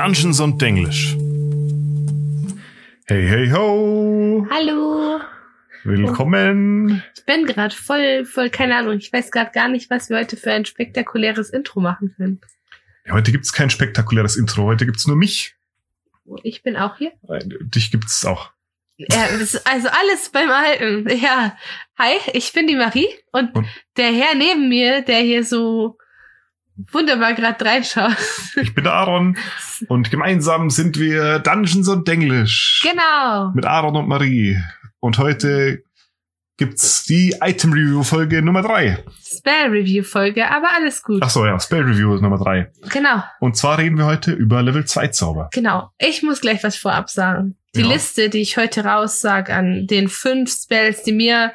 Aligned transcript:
Dungeons 0.00 0.40
und 0.40 0.62
Denglisch. 0.62 1.14
Hey, 3.04 3.28
hey, 3.28 3.50
ho! 3.50 4.46
Hallo. 4.50 5.20
Willkommen! 5.84 7.02
Ich 7.14 7.26
bin 7.26 7.44
gerade 7.44 7.74
voll, 7.74 8.24
voll, 8.24 8.48
keine 8.48 8.76
Ahnung. 8.76 8.96
Ich 8.96 9.12
weiß 9.12 9.30
gerade 9.30 9.50
gar 9.52 9.68
nicht, 9.68 9.90
was 9.90 10.08
wir 10.08 10.16
heute 10.16 10.38
für 10.38 10.52
ein 10.52 10.64
spektakuläres 10.64 11.50
Intro 11.50 11.80
machen 11.80 12.14
können. 12.16 12.40
Ja, 13.04 13.12
heute 13.12 13.30
gibt's 13.30 13.52
kein 13.52 13.68
spektakuläres 13.68 14.36
Intro, 14.36 14.62
heute 14.62 14.86
gibt's 14.86 15.06
nur 15.06 15.16
mich. 15.16 15.54
Ich 16.44 16.62
bin 16.62 16.76
auch 16.76 16.96
hier. 16.96 17.12
Dich 17.60 17.90
gibt's 17.90 18.24
auch. 18.24 18.52
Ja, 18.96 19.26
also 19.64 19.88
alles 19.90 20.30
beim 20.32 20.50
Alten. 20.50 21.10
Ja. 21.10 21.58
Hi, 21.98 22.14
ich 22.32 22.54
bin 22.54 22.66
die 22.66 22.76
Marie 22.76 23.08
und, 23.32 23.54
Und? 23.54 23.66
der 23.98 24.14
Herr 24.14 24.34
neben 24.34 24.70
mir, 24.70 25.02
der 25.02 25.18
hier 25.18 25.44
so 25.44 25.98
wunderbar 26.92 27.34
gerade 27.34 27.64
reinschaut. 27.64 28.16
Ich 28.60 28.74
bin 28.74 28.86
Aaron 28.86 29.36
und 29.88 30.10
gemeinsam 30.10 30.70
sind 30.70 30.98
wir 30.98 31.38
Dungeons 31.40 31.88
und 31.88 32.06
Denglisch. 32.08 32.80
Genau. 32.88 33.50
Mit 33.54 33.66
Aaron 33.66 33.96
und 33.96 34.08
Marie. 34.08 34.58
Und 35.00 35.18
heute 35.18 35.82
gibt's 36.56 37.04
die 37.04 37.34
Item 37.40 37.72
Review 37.72 38.02
Folge 38.02 38.42
Nummer 38.42 38.60
drei. 38.62 39.02
Spell 39.22 39.70
Review 39.70 40.02
Folge, 40.04 40.50
aber 40.50 40.68
alles 40.76 41.02
gut. 41.02 41.22
Ach 41.24 41.30
so, 41.30 41.46
ja, 41.46 41.58
Spell 41.58 41.82
Review 41.82 42.16
Nummer 42.20 42.36
drei. 42.38 42.70
Genau, 42.92 43.22
Und 43.40 43.56
zwar 43.56 43.78
reden 43.78 43.96
wir 43.96 44.04
heute 44.04 44.32
über 44.32 44.62
Level 44.62 44.84
2 44.84 45.08
Zauber. 45.08 45.48
genau. 45.52 45.90
Ich 45.98 46.22
muss 46.22 46.40
gleich 46.42 46.62
was 46.62 46.76
vorab 46.76 47.08
sagen. 47.08 47.56
Die 47.74 47.80
Ja. 47.80 47.86
Liste, 47.88 48.28
die 48.28 48.40
ich 48.42 48.56
heute 48.58 48.84
raussag 48.84 49.48
an 49.48 49.86
den 49.86 50.08
fünf 50.08 50.50
Spells, 50.52 51.02
die 51.04 51.12
mir 51.12 51.52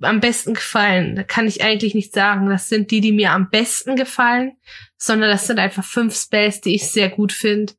am 0.00 0.20
besten 0.20 0.54
gefallen, 0.54 1.14
da 1.14 1.22
kann 1.22 1.46
ich 1.46 1.62
eigentlich 1.62 1.94
nicht 1.94 2.12
sagen, 2.12 2.48
das 2.48 2.68
sind 2.68 2.90
die, 2.90 3.00
die 3.00 3.12
mir 3.12 3.32
am 3.32 3.50
besten 3.50 3.96
gefallen, 3.96 4.52
sondern 4.96 5.30
das 5.30 5.46
sind 5.46 5.58
einfach 5.58 5.84
fünf 5.84 6.16
Spells, 6.16 6.60
die 6.60 6.74
ich 6.74 6.88
sehr 6.90 7.10
gut 7.10 7.32
finde. 7.32 7.74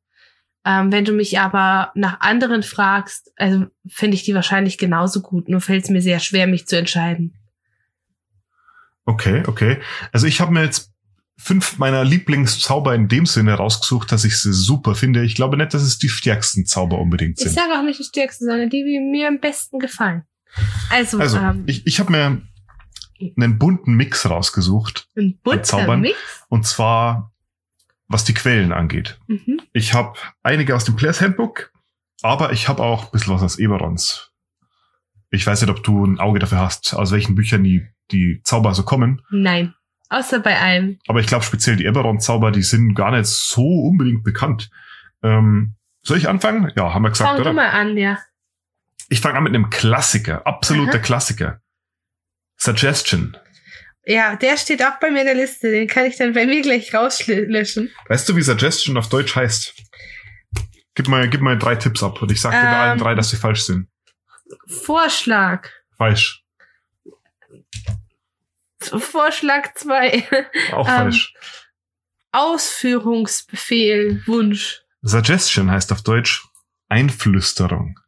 Ähm, 0.64 0.92
wenn 0.92 1.04
du 1.04 1.12
mich 1.12 1.40
aber 1.40 1.90
nach 1.94 2.20
anderen 2.20 2.62
fragst, 2.62 3.32
also 3.36 3.66
finde 3.88 4.14
ich 4.14 4.22
die 4.22 4.34
wahrscheinlich 4.34 4.78
genauso 4.78 5.20
gut, 5.20 5.48
nur 5.48 5.60
fällt 5.60 5.84
es 5.84 5.90
mir 5.90 6.02
sehr 6.02 6.20
schwer, 6.20 6.46
mich 6.46 6.66
zu 6.66 6.78
entscheiden. 6.78 7.36
Okay, 9.04 9.42
okay. 9.46 9.80
Also 10.12 10.28
ich 10.28 10.40
habe 10.40 10.52
mir 10.52 10.62
jetzt 10.62 10.92
fünf 11.36 11.78
meiner 11.78 12.04
Lieblingszauber 12.04 12.94
in 12.94 13.08
dem 13.08 13.26
Sinne 13.26 13.54
rausgesucht, 13.54 14.12
dass 14.12 14.24
ich 14.24 14.36
sie 14.38 14.52
super 14.52 14.94
finde. 14.94 15.24
Ich 15.24 15.34
glaube 15.34 15.56
nicht, 15.56 15.74
dass 15.74 15.82
es 15.82 15.98
die 15.98 16.08
stärksten 16.08 16.66
Zauber 16.66 16.98
unbedingt 17.00 17.38
Ich 17.38 17.44
sind. 17.44 17.54
sage 17.54 17.72
auch 17.76 17.82
nicht 17.82 17.98
die 17.98 18.04
stärksten, 18.04 18.46
sondern 18.46 18.70
die, 18.70 18.84
die 18.84 19.00
mir 19.00 19.26
am 19.26 19.40
besten 19.40 19.80
gefallen. 19.80 20.22
Also, 20.90 21.18
Also, 21.18 21.38
ähm, 21.38 21.64
ich, 21.66 21.86
ich 21.86 22.00
habe 22.00 22.12
mir 22.12 22.42
einen 23.36 23.58
bunten 23.58 23.94
Mix 23.94 24.28
rausgesucht. 24.28 25.08
ein 25.16 25.38
bunter. 25.42 25.96
Mix. 25.96 26.16
Und 26.48 26.66
zwar, 26.66 27.32
was 28.08 28.24
die 28.24 28.34
Quellen 28.34 28.72
angeht. 28.72 29.18
Mhm. 29.28 29.60
Ich 29.72 29.94
habe 29.94 30.18
einige 30.42 30.74
aus 30.76 30.84
dem 30.84 30.96
Players 30.96 31.20
Handbook, 31.20 31.72
aber 32.22 32.52
ich 32.52 32.68
habe 32.68 32.82
auch 32.82 33.04
ein 33.04 33.10
bisschen 33.12 33.34
was 33.34 33.42
aus 33.42 33.58
Eberons. 33.58 34.30
Ich 35.30 35.46
weiß 35.46 35.62
nicht, 35.62 35.70
ob 35.70 35.82
du 35.82 36.04
ein 36.04 36.20
Auge 36.20 36.38
dafür 36.40 36.58
hast, 36.58 36.94
aus 36.94 37.10
welchen 37.10 37.34
Büchern 37.34 37.64
die, 37.64 37.86
die 38.10 38.40
Zauber 38.44 38.74
so 38.74 38.82
kommen. 38.82 39.22
Nein. 39.30 39.74
Außer 40.10 40.40
bei 40.40 40.58
einem. 40.60 40.98
Aber 41.08 41.20
ich 41.20 41.26
glaube 41.26 41.42
speziell 41.44 41.76
die 41.76 41.86
Eberron-Zauber, 41.86 42.50
die 42.50 42.62
sind 42.62 42.94
gar 42.94 43.12
nicht 43.12 43.24
so 43.26 43.62
unbedingt 43.62 44.24
bekannt. 44.24 44.68
Ähm, 45.22 45.74
soll 46.02 46.18
ich 46.18 46.28
anfangen? 46.28 46.70
Ja, 46.76 46.92
haben 46.92 47.02
wir 47.02 47.08
gesagt, 47.08 47.28
Fang 47.30 47.36
du 47.38 47.42
oder? 47.44 47.52
mal 47.54 47.70
an, 47.70 47.96
ja. 47.96 48.18
Ich 49.12 49.20
fange 49.20 49.36
an 49.36 49.44
mit 49.44 49.54
einem 49.54 49.68
Klassiker, 49.68 50.46
absoluter 50.46 50.94
Aha. 50.94 50.98
Klassiker. 51.02 51.60
Suggestion. 52.56 53.36
Ja, 54.06 54.36
der 54.36 54.56
steht 54.56 54.82
auch 54.82 54.98
bei 55.00 55.10
mir 55.10 55.20
in 55.20 55.26
der 55.26 55.34
Liste. 55.34 55.70
Den 55.70 55.86
kann 55.86 56.06
ich 56.06 56.16
dann 56.16 56.32
bei 56.32 56.46
mir 56.46 56.62
gleich 56.62 56.94
rauslöschen. 56.94 57.90
Weißt 58.08 58.26
du, 58.26 58.36
wie 58.36 58.40
Suggestion 58.42 58.96
auf 58.96 59.10
Deutsch 59.10 59.36
heißt? 59.36 59.74
Gib 60.94 61.08
mal, 61.08 61.28
gib 61.28 61.42
mal 61.42 61.58
drei 61.58 61.76
Tipps 61.76 62.02
ab 62.02 62.22
und 62.22 62.32
ich 62.32 62.40
sag 62.40 62.52
dir 62.52 62.62
bei 62.62 62.74
allen 62.74 62.92
Ähm. 62.92 62.98
drei, 63.04 63.14
dass 63.14 63.28
sie 63.28 63.36
falsch 63.36 63.60
sind. 63.64 63.86
Vorschlag. 64.66 65.68
Falsch. 65.98 66.42
Vorschlag 68.80 69.74
2. 69.74 70.26
Auch 70.72 70.88
Ähm. 70.88 70.94
falsch. 70.94 71.34
Ausführungsbefehl, 72.30 74.22
Wunsch. 74.26 74.80
Suggestion 75.02 75.70
heißt 75.70 75.92
auf 75.92 76.00
Deutsch 76.00 76.46
Einflüsterung. 76.88 77.98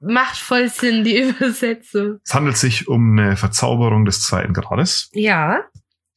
Macht 0.00 0.36
voll 0.36 0.68
Sinn, 0.68 1.04
die 1.04 1.18
Übersetzung. 1.28 2.20
Es 2.24 2.34
handelt 2.34 2.56
sich 2.56 2.88
um 2.88 3.18
eine 3.18 3.36
Verzauberung 3.36 4.04
des 4.04 4.22
zweiten 4.22 4.52
Grades. 4.52 5.10
Ja. 5.12 5.64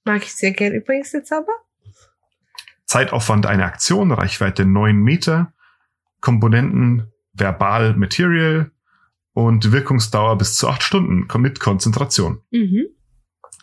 Mag 0.06 0.24
ich 0.24 0.36
sehr 0.36 0.52
gern 0.52 0.74
übrigens 0.74 1.12
den 1.12 1.26
Zauber. 1.26 1.52
Zeitaufwand 2.86 3.46
eine 3.46 3.66
Aktion, 3.66 4.12
Reichweite 4.12 4.66
9 4.66 4.96
Meter, 4.96 5.54
Komponenten 6.22 7.12
Verbal 7.34 7.96
Material 7.96 8.72
und 9.34 9.72
Wirkungsdauer 9.72 10.38
bis 10.38 10.56
zu 10.56 10.68
8 10.68 10.82
Stunden 10.82 11.28
mit 11.40 11.60
Konzentration. 11.60 12.42
Mhm. 12.52 12.88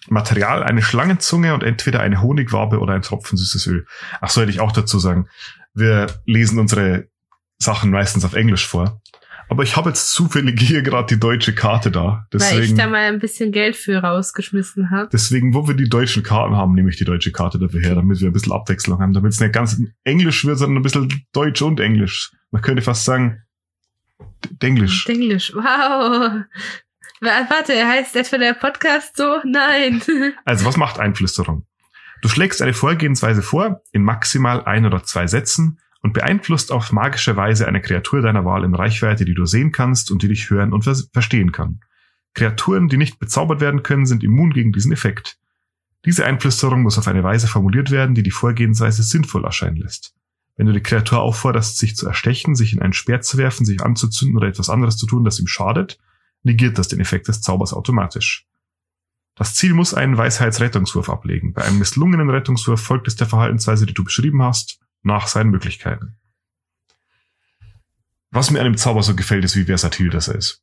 Material 0.08 0.62
eine 0.62 0.82
Schlangenzunge 0.82 1.52
und 1.52 1.62
entweder 1.62 2.00
eine 2.00 2.22
Honigwabe 2.22 2.78
oder 2.78 2.94
ein 2.94 3.02
Tropfen 3.02 3.36
süßes 3.36 3.66
Öl. 3.66 3.86
Ach 4.20 4.30
so 4.30 4.40
hätte 4.40 4.52
ich 4.52 4.60
auch 4.60 4.72
dazu 4.72 4.98
sagen. 4.98 5.28
Wir 5.74 6.06
lesen 6.24 6.58
unsere 6.58 7.08
Sachen 7.58 7.90
meistens 7.90 8.24
auf 8.24 8.34
Englisch 8.34 8.66
vor. 8.66 9.00
Aber 9.48 9.62
ich 9.62 9.76
habe 9.76 9.90
jetzt 9.90 10.12
zufällig 10.12 10.58
hier 10.60 10.82
gerade 10.82 11.06
die 11.14 11.20
deutsche 11.20 11.54
Karte 11.54 11.90
da. 11.92 12.26
Weil 12.32 12.40
ich 12.40 12.48
Deswegen, 12.48 12.76
da 12.76 12.88
mal 12.88 13.04
ein 13.12 13.20
bisschen 13.20 13.52
Geld 13.52 13.76
für 13.76 13.98
rausgeschmissen 13.98 14.90
habe. 14.90 15.08
deswegen, 15.12 15.54
wo 15.54 15.68
wir 15.68 15.74
die 15.74 15.88
deutschen 15.88 16.22
Karten 16.24 16.56
haben, 16.56 16.74
nehme 16.74 16.90
ich 16.90 16.96
die 16.96 17.04
deutsche 17.04 17.30
Karte 17.32 17.58
dafür 17.58 17.80
her, 17.80 17.94
damit 17.94 18.20
wir 18.20 18.28
ein 18.28 18.32
bisschen 18.32 18.52
Abwechslung 18.52 19.00
haben, 19.00 19.12
damit 19.12 19.32
es 19.32 19.40
nicht 19.40 19.52
ganz 19.52 19.80
Englisch 20.04 20.44
wird, 20.44 20.58
sondern 20.58 20.78
ein 20.78 20.82
bisschen 20.82 21.26
Deutsch 21.32 21.62
und 21.62 21.78
Englisch. 21.80 22.32
Man 22.50 22.60
könnte 22.62 22.82
fast 22.82 23.04
sagen, 23.04 23.42
D- 24.44 24.66
Englisch. 24.66 25.06
Englisch. 25.08 25.52
Wow. 25.54 25.62
Wa- 27.20 27.46
Warte, 27.48 27.86
heißt 27.86 28.16
etwa 28.16 28.38
der 28.38 28.54
Podcast 28.54 29.16
so? 29.16 29.40
Nein. 29.44 30.02
Also, 30.44 30.64
was 30.64 30.76
macht 30.76 30.98
Einflüsterung? 30.98 31.66
Du 32.22 32.28
schlägst 32.28 32.62
eine 32.62 32.72
Vorgehensweise 32.74 33.42
vor, 33.42 33.82
in 33.92 34.02
maximal 34.02 34.64
ein 34.64 34.86
oder 34.86 35.02
zwei 35.04 35.26
Sätzen, 35.26 35.78
und 36.06 36.12
beeinflusst 36.12 36.70
auf 36.70 36.92
magische 36.92 37.34
Weise 37.34 37.66
eine 37.66 37.80
Kreatur 37.80 38.22
deiner 38.22 38.44
Wahl 38.44 38.62
in 38.62 38.76
Reichweite, 38.76 39.24
die 39.24 39.34
du 39.34 39.44
sehen 39.44 39.72
kannst 39.72 40.12
und 40.12 40.22
die 40.22 40.28
dich 40.28 40.48
hören 40.50 40.72
und 40.72 40.84
vers- 40.84 41.10
verstehen 41.12 41.50
kann. 41.50 41.80
Kreaturen, 42.32 42.86
die 42.88 42.96
nicht 42.96 43.18
bezaubert 43.18 43.60
werden 43.60 43.82
können, 43.82 44.06
sind 44.06 44.22
immun 44.22 44.52
gegen 44.52 44.70
diesen 44.70 44.92
Effekt. 44.92 45.36
Diese 46.04 46.24
Einflüsterung 46.24 46.82
muss 46.82 46.96
auf 46.96 47.08
eine 47.08 47.24
Weise 47.24 47.48
formuliert 47.48 47.90
werden, 47.90 48.14
die 48.14 48.22
die 48.22 48.30
Vorgehensweise 48.30 49.02
sinnvoll 49.02 49.44
erscheinen 49.44 49.78
lässt. 49.78 50.14
Wenn 50.54 50.66
du 50.66 50.72
die 50.72 50.80
Kreatur 50.80 51.18
aufforderst, 51.18 51.76
sich 51.76 51.96
zu 51.96 52.06
erstechen, 52.06 52.54
sich 52.54 52.72
in 52.72 52.80
einen 52.80 52.92
Speer 52.92 53.20
zu 53.20 53.36
werfen, 53.36 53.66
sich 53.66 53.82
anzuzünden 53.82 54.36
oder 54.36 54.46
etwas 54.46 54.70
anderes 54.70 54.96
zu 54.96 55.06
tun, 55.06 55.24
das 55.24 55.40
ihm 55.40 55.48
schadet, 55.48 55.98
negiert 56.44 56.78
das 56.78 56.86
den 56.86 57.00
Effekt 57.00 57.26
des 57.26 57.40
Zaubers 57.40 57.72
automatisch. 57.72 58.46
Das 59.34 59.56
Ziel 59.56 59.74
muss 59.74 59.92
einen 59.92 60.16
Weisheitsrettungswurf 60.16 61.10
ablegen. 61.10 61.52
Bei 61.52 61.64
einem 61.64 61.80
misslungenen 61.80 62.30
Rettungswurf 62.30 62.80
folgt 62.80 63.08
es 63.08 63.16
der 63.16 63.26
Verhaltensweise, 63.26 63.86
die 63.86 63.94
du 63.94 64.04
beschrieben 64.04 64.40
hast, 64.44 64.78
nach 65.02 65.28
seinen 65.28 65.50
Möglichkeiten. 65.50 66.16
Was 68.30 68.50
mir 68.50 68.58
an 68.58 68.66
dem 68.66 68.76
Zauber 68.76 69.02
so 69.02 69.14
gefällt, 69.14 69.44
ist, 69.44 69.56
wie 69.56 69.64
versatil 69.64 70.10
das 70.10 70.28
ist. 70.28 70.62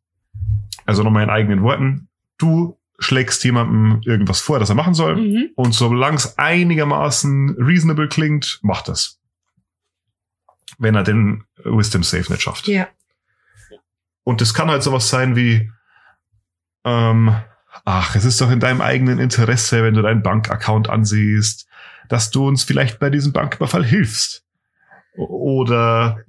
Also 0.86 1.04
nochmal 1.04 1.24
in 1.24 1.30
eigenen 1.30 1.64
Worten. 1.64 2.10
Du 2.38 2.78
schlägst 3.00 3.44
jemandem 3.44 4.02
irgendwas 4.06 4.42
vor, 4.42 4.60
das 4.60 4.70
er 4.70 4.76
machen 4.76 4.94
soll. 4.94 5.16
mhm. 5.16 5.50
Und 5.56 5.74
solange 5.74 6.18
es 6.18 6.38
einigermaßen 6.38 7.56
reasonable 7.58 8.08
klingt, 8.08 8.60
macht 8.62 8.88
das. 8.88 9.20
Wenn 10.78 10.96
er 10.96 11.04
den 11.04 11.46
Wisdom 11.64 12.04
Save 12.04 12.32
nicht 12.32 12.42
schafft. 12.42 12.68
Ja. 12.68 12.88
Und 14.24 14.42
das 14.42 14.54
kann 14.54 14.70
halt 14.70 14.84
sowas 14.84 15.10
sein 15.10 15.36
wie, 15.36 15.72
ähm, 16.86 17.36
ach, 17.86 18.16
es 18.16 18.26
ist 18.26 18.40
doch 18.42 18.52
in 18.52 18.60
deinem 18.60 18.82
eigenen 18.82 19.20
Interesse, 19.20 19.84
wenn 19.84 19.94
du 19.94 20.02
deinen 20.02 20.24
Bankaccount 20.24 20.90
ansiehst, 20.90 21.68
dass 22.10 22.32
du 22.32 22.48
uns 22.48 22.64
vielleicht 22.64 23.00
bei 23.00 23.10
diesem 23.10 23.34
Banküberfall 23.34 23.86
hilfst. 23.86 24.44
Oder, 25.16 26.20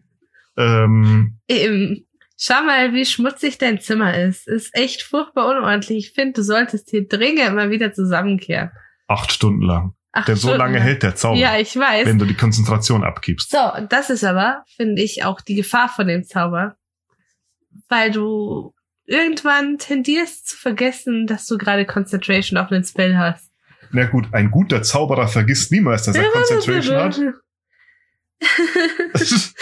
ähm, 0.57 1.39
Ähm, 1.49 2.05
schau 2.39 2.63
mal, 2.65 2.93
wie 2.93 3.05
schmutzig 3.05 3.59
dein 3.59 3.81
Zimmer 3.81 4.17
ist. 4.19 4.47
Ist 4.47 4.75
echt 4.75 5.03
furchtbar 5.03 5.49
unordentlich. 5.49 6.09
Ich 6.09 6.13
finde, 6.13 6.35
du 6.35 6.43
solltest 6.43 6.91
hier 6.91 7.07
dringend 7.09 7.55
mal 7.55 7.71
wieder 7.71 7.93
zusammenkehren. 7.93 8.71
acht 9.07 9.33
Stunden 9.33 9.63
lang. 9.63 9.95
Ach, 10.13 10.25
Denn 10.27 10.37
so 10.37 10.49
Stunden 10.49 10.59
lange 10.59 10.75
lang. 10.79 10.83
hält 10.87 11.03
der 11.03 11.17
Zauber, 11.17 11.37
Ja, 11.39 11.59
ich 11.59 11.77
weiß. 11.77 12.07
wenn 12.07 12.19
du 12.19 12.25
die 12.25 12.35
Konzentration 12.37 13.03
abgibst. 13.05 13.51
So, 13.51 13.59
und 13.75 13.93
das 13.93 14.11
ist 14.11 14.23
aber, 14.25 14.63
finde 14.77 15.03
ich, 15.03 15.25
auch 15.25 15.41
die 15.41 15.57
Gefahr 15.57 15.89
von 15.89 16.07
dem 16.07 16.25
Zauber. 16.25 16.77
Weil 17.89 18.13
du 18.13 18.73
irgendwann 19.07 19.77
tendierst 19.79 20.49
zu 20.49 20.57
vergessen, 20.57 21.27
dass 21.27 21.47
du 21.47 21.59
gerade 21.59 21.85
Concentration 21.85 22.59
auf 22.59 22.71
einen 22.71 22.85
Spell 22.85 23.17
hast. 23.19 23.51
Na 23.95 24.07
gut, 24.07 24.29
ein 24.33 24.51
guter 24.51 24.83
Zauberer 24.83 25.29
vergisst 25.29 25.71
niemals, 25.71 26.03
dass 26.03 26.17
er 26.17 26.31
Concentration 26.31 26.97
hat. 26.97 27.21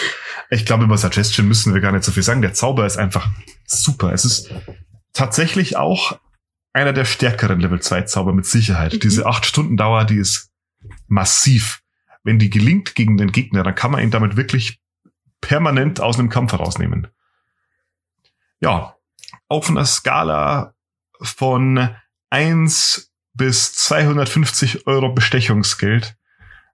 Ich 0.51 0.67
glaube, 0.67 0.85
über 0.85 0.99
Suggestion 0.99 1.49
müssen 1.49 1.73
wir 1.73 1.81
gar 1.81 1.93
nicht 1.93 2.05
so 2.05 2.13
viel 2.13 2.23
sagen. 2.23 2.43
Der 2.43 2.53
Zauber 2.53 2.85
ist 2.85 2.99
einfach 2.99 3.31
super. 3.65 4.13
Es 4.13 4.27
ist 4.27 4.53
tatsächlich 5.15 5.79
auch 5.79 6.19
einer 6.75 6.93
der 6.93 7.07
stärkeren 7.07 7.59
Level 7.59 7.81
2 7.81 8.03
Zauber 8.03 8.35
mit 8.35 8.45
Sicherheit. 8.45 8.93
Mhm. 8.93 9.01
Diese 9.01 9.25
acht 9.25 9.47
Stunden 9.47 9.79
Dauer, 9.79 10.05
die 10.05 10.19
ist 10.19 10.51
massiv. 11.07 11.81
wenn 12.23 12.39
die 12.39 12.51
gelingt 12.51 12.95
gegen 12.95 13.17
den 13.17 13.33
Gegner, 13.33 13.63
dann 13.63 13.75
kann 13.75 13.93
man 13.93 14.03
ihn 14.03 14.11
damit 14.11 14.37
wirklich 14.37 14.79
permanent 15.41 16.01
aus 16.01 16.19
einem 16.19 16.29
Kampf 16.29 16.53
herausnehmen. 16.53 17.09
Ja, 18.61 18.97
auf 19.49 19.71
einer 19.71 19.87
Skala 19.87 20.75
von 21.21 21.97
1 22.29 23.12
bis 23.35 23.75
250 23.75 24.87
Euro 24.87 25.13
Bestechungsgeld. 25.13 26.15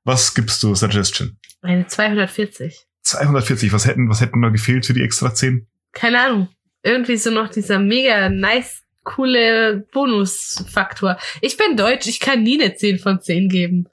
Was 0.04 0.34
gibst 0.34 0.62
du 0.62 0.74
Suggestion? 0.74 1.36
Eine 1.62 1.86
240. 1.86 2.86
240, 3.02 3.72
was 3.72 3.86
hätten, 3.86 4.08
was 4.08 4.20
hätten 4.20 4.40
noch 4.40 4.52
gefehlt 4.52 4.86
für 4.86 4.94
die 4.94 5.02
extra 5.02 5.34
10? 5.34 5.66
Keine 5.92 6.20
Ahnung. 6.20 6.48
Irgendwie 6.82 7.16
so 7.16 7.30
noch 7.30 7.48
dieser 7.48 7.78
mega 7.78 8.28
nice, 8.28 8.82
coole 9.02 9.86
Bonusfaktor. 9.92 11.18
Ich 11.40 11.56
bin 11.56 11.76
deutsch, 11.76 12.06
ich 12.06 12.20
kann 12.20 12.42
nie 12.42 12.60
eine 12.60 12.74
10 12.74 12.98
von 12.98 13.20
10 13.20 13.48
geben. 13.48 13.88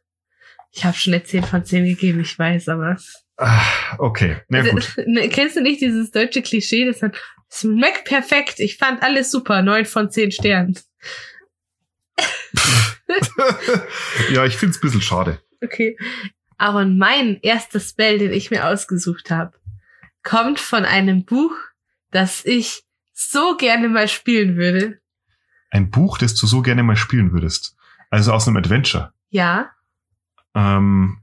Ich 0.72 0.84
habe 0.84 0.96
schon 0.96 1.14
eine 1.14 1.24
10 1.24 1.44
von 1.44 1.64
10 1.64 1.86
gegeben, 1.86 2.20
ich 2.20 2.38
weiß, 2.38 2.70
aber. 2.70 2.98
Ah, 3.38 3.62
okay, 3.98 4.38
na 4.50 4.62
gut. 4.62 4.94
Ne, 5.08 5.30
Kennst 5.30 5.56
du 5.56 5.62
nicht 5.62 5.82
dieses 5.82 6.12
deutsche 6.12 6.42
Klischee, 6.42 6.86
das 6.86 7.00
sagt, 7.00 7.18
es 7.50 7.62
schmeckt 7.62 8.06
perfekt, 8.06 8.60
ich 8.60 8.78
fand 8.78 9.02
alles 9.02 9.32
super, 9.32 9.62
9 9.62 9.86
von 9.86 10.12
10 10.12 10.32
Sternen. 10.32 10.78
ja, 14.32 14.46
ich 14.46 14.58
find's 14.58 14.78
ein 14.78 14.82
bisschen 14.82 15.02
schade. 15.02 15.42
Okay. 15.64 15.98
Aber 16.58 16.86
mein 16.86 17.40
erster 17.42 17.80
Spell, 17.80 18.20
den 18.20 18.32
ich 18.32 18.52
mir 18.52 18.68
ausgesucht 18.68 19.30
habe, 19.30 19.54
kommt 20.24 20.60
von 20.60 20.86
einem 20.86 21.26
Buch, 21.26 21.54
das 22.12 22.46
ich 22.46 22.84
so 23.14 23.58
gerne 23.58 23.90
mal 23.90 24.08
spielen 24.08 24.56
würde. 24.56 25.00
Ein 25.70 25.90
Buch, 25.90 26.18
das 26.18 26.36
du 26.36 26.48
so 26.48 26.62
gerne 26.62 26.84
mal 26.84 26.96
spielen 26.96 27.32
würdest. 27.32 27.76
Also 28.10 28.32
aus 28.32 28.48
einem 28.48 28.58
Adventure. 28.58 29.14
Ja. 29.30 29.72
Ähm, 30.54 31.20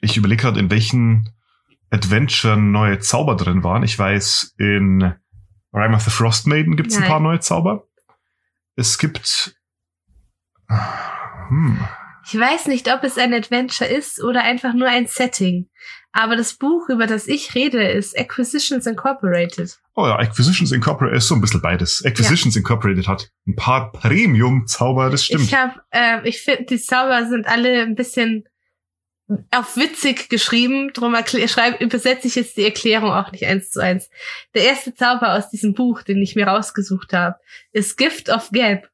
ich 0.00 0.16
überlege 0.16 0.42
gerade, 0.42 0.60
in 0.60 0.70
welchen 0.70 1.30
Adventure 1.90 2.56
neue 2.56 2.98
Zauber 2.98 3.36
drin 3.36 3.62
waren. 3.62 3.82
Ich 3.82 3.98
weiß, 3.98 4.54
in 4.58 5.14
Rime 5.72 5.96
of 5.96 6.02
the 6.02 6.10
Frost 6.10 6.46
Maiden 6.46 6.76
gibt's 6.76 6.96
ein 6.96 7.04
paar 7.04 7.20
neue 7.20 7.40
Zauber. 7.40 7.86
Es 8.76 8.98
gibt. 8.98 9.57
Hm. 10.68 11.78
Ich 12.30 12.38
weiß 12.38 12.66
nicht, 12.66 12.92
ob 12.92 13.04
es 13.04 13.16
ein 13.16 13.32
Adventure 13.32 13.88
ist 13.88 14.22
oder 14.22 14.42
einfach 14.42 14.74
nur 14.74 14.88
ein 14.88 15.06
Setting. 15.06 15.68
Aber 16.12 16.36
das 16.36 16.54
Buch, 16.54 16.88
über 16.88 17.06
das 17.06 17.26
ich 17.26 17.54
rede, 17.54 17.82
ist 17.88 18.18
Acquisitions 18.18 18.86
Incorporated. 18.86 19.78
Oh 19.94 20.06
ja, 20.06 20.16
Acquisitions 20.16 20.72
Incorporated 20.72 21.18
ist 21.18 21.28
so 21.28 21.34
ein 21.34 21.40
bisschen 21.40 21.62
beides. 21.62 22.04
Acquisitions 22.04 22.56
Incorporated 22.56 23.08
hat 23.08 23.30
ein 23.46 23.56
paar 23.56 23.92
Premium-Zauber, 23.92 25.10
das 25.10 25.24
stimmt. 25.24 25.44
Ich 25.44 25.54
habe, 25.54 25.80
äh, 25.90 26.28
ich 26.28 26.42
finde, 26.42 26.64
die 26.64 26.78
Zauber 26.78 27.26
sind 27.26 27.46
alle 27.46 27.82
ein 27.82 27.94
bisschen 27.94 28.44
auf 29.50 29.76
witzig 29.76 30.28
geschrieben. 30.28 30.92
Drum 30.92 31.16
schreib, 31.46 31.80
übersetze 31.80 32.28
ich 32.28 32.34
jetzt 32.34 32.56
die 32.56 32.64
Erklärung 32.64 33.10
auch 33.10 33.30
nicht 33.32 33.44
eins 33.44 33.70
zu 33.70 33.80
eins. 33.80 34.08
Der 34.54 34.64
erste 34.64 34.94
Zauber 34.94 35.34
aus 35.34 35.50
diesem 35.50 35.74
Buch, 35.74 36.02
den 36.02 36.22
ich 36.22 36.34
mir 36.34 36.46
rausgesucht 36.46 37.12
habe, 37.12 37.36
ist 37.72 37.96
Gift 37.96 38.28
of 38.30 38.50
Gab. 38.50 38.88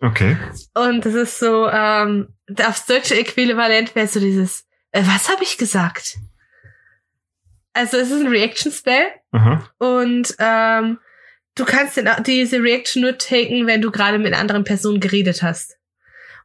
Okay. 0.00 0.36
Und 0.74 1.04
das 1.04 1.14
ist 1.14 1.38
so, 1.38 1.68
ähm, 1.68 2.28
aufs 2.64 2.86
deutsche 2.86 3.18
Äquivalent 3.18 3.94
wäre 3.94 4.06
so 4.06 4.18
dieses, 4.18 4.66
äh, 4.92 5.02
was 5.04 5.28
habe 5.28 5.42
ich 5.42 5.58
gesagt? 5.58 6.16
Also 7.72 7.98
es 7.98 8.10
ist 8.10 8.20
ein 8.20 8.28
Reaction-Spell 8.28 9.06
und 9.78 10.34
ähm, 10.38 10.98
du 11.54 11.64
kannst 11.64 11.96
den, 11.96 12.08
diese 12.26 12.62
Reaction 12.62 13.02
nur 13.02 13.16
taken, 13.18 13.66
wenn 13.66 13.82
du 13.82 13.90
gerade 13.90 14.18
mit 14.18 14.28
einer 14.28 14.38
anderen 14.38 14.64
Person 14.64 15.00
geredet 15.00 15.42
hast. 15.42 15.76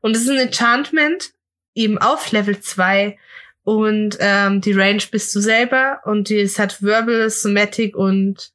Und 0.01 0.15
es 0.15 0.23
ist 0.23 0.29
ein 0.29 0.37
Enchantment, 0.37 1.33
eben 1.73 1.97
auf 1.97 2.31
Level 2.31 2.59
2 2.59 3.17
und 3.63 4.17
ähm, 4.19 4.61
die 4.61 4.73
Range 4.73 5.01
bist 5.09 5.33
du 5.33 5.39
selber 5.39 6.01
und 6.05 6.29
die, 6.29 6.41
es 6.41 6.59
hat 6.59 6.83
Verbal, 6.83 7.29
Somatic 7.29 7.95
und 7.95 8.51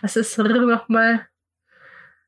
was 0.00 0.14
ist 0.14 0.38
nochmal? 0.38 1.26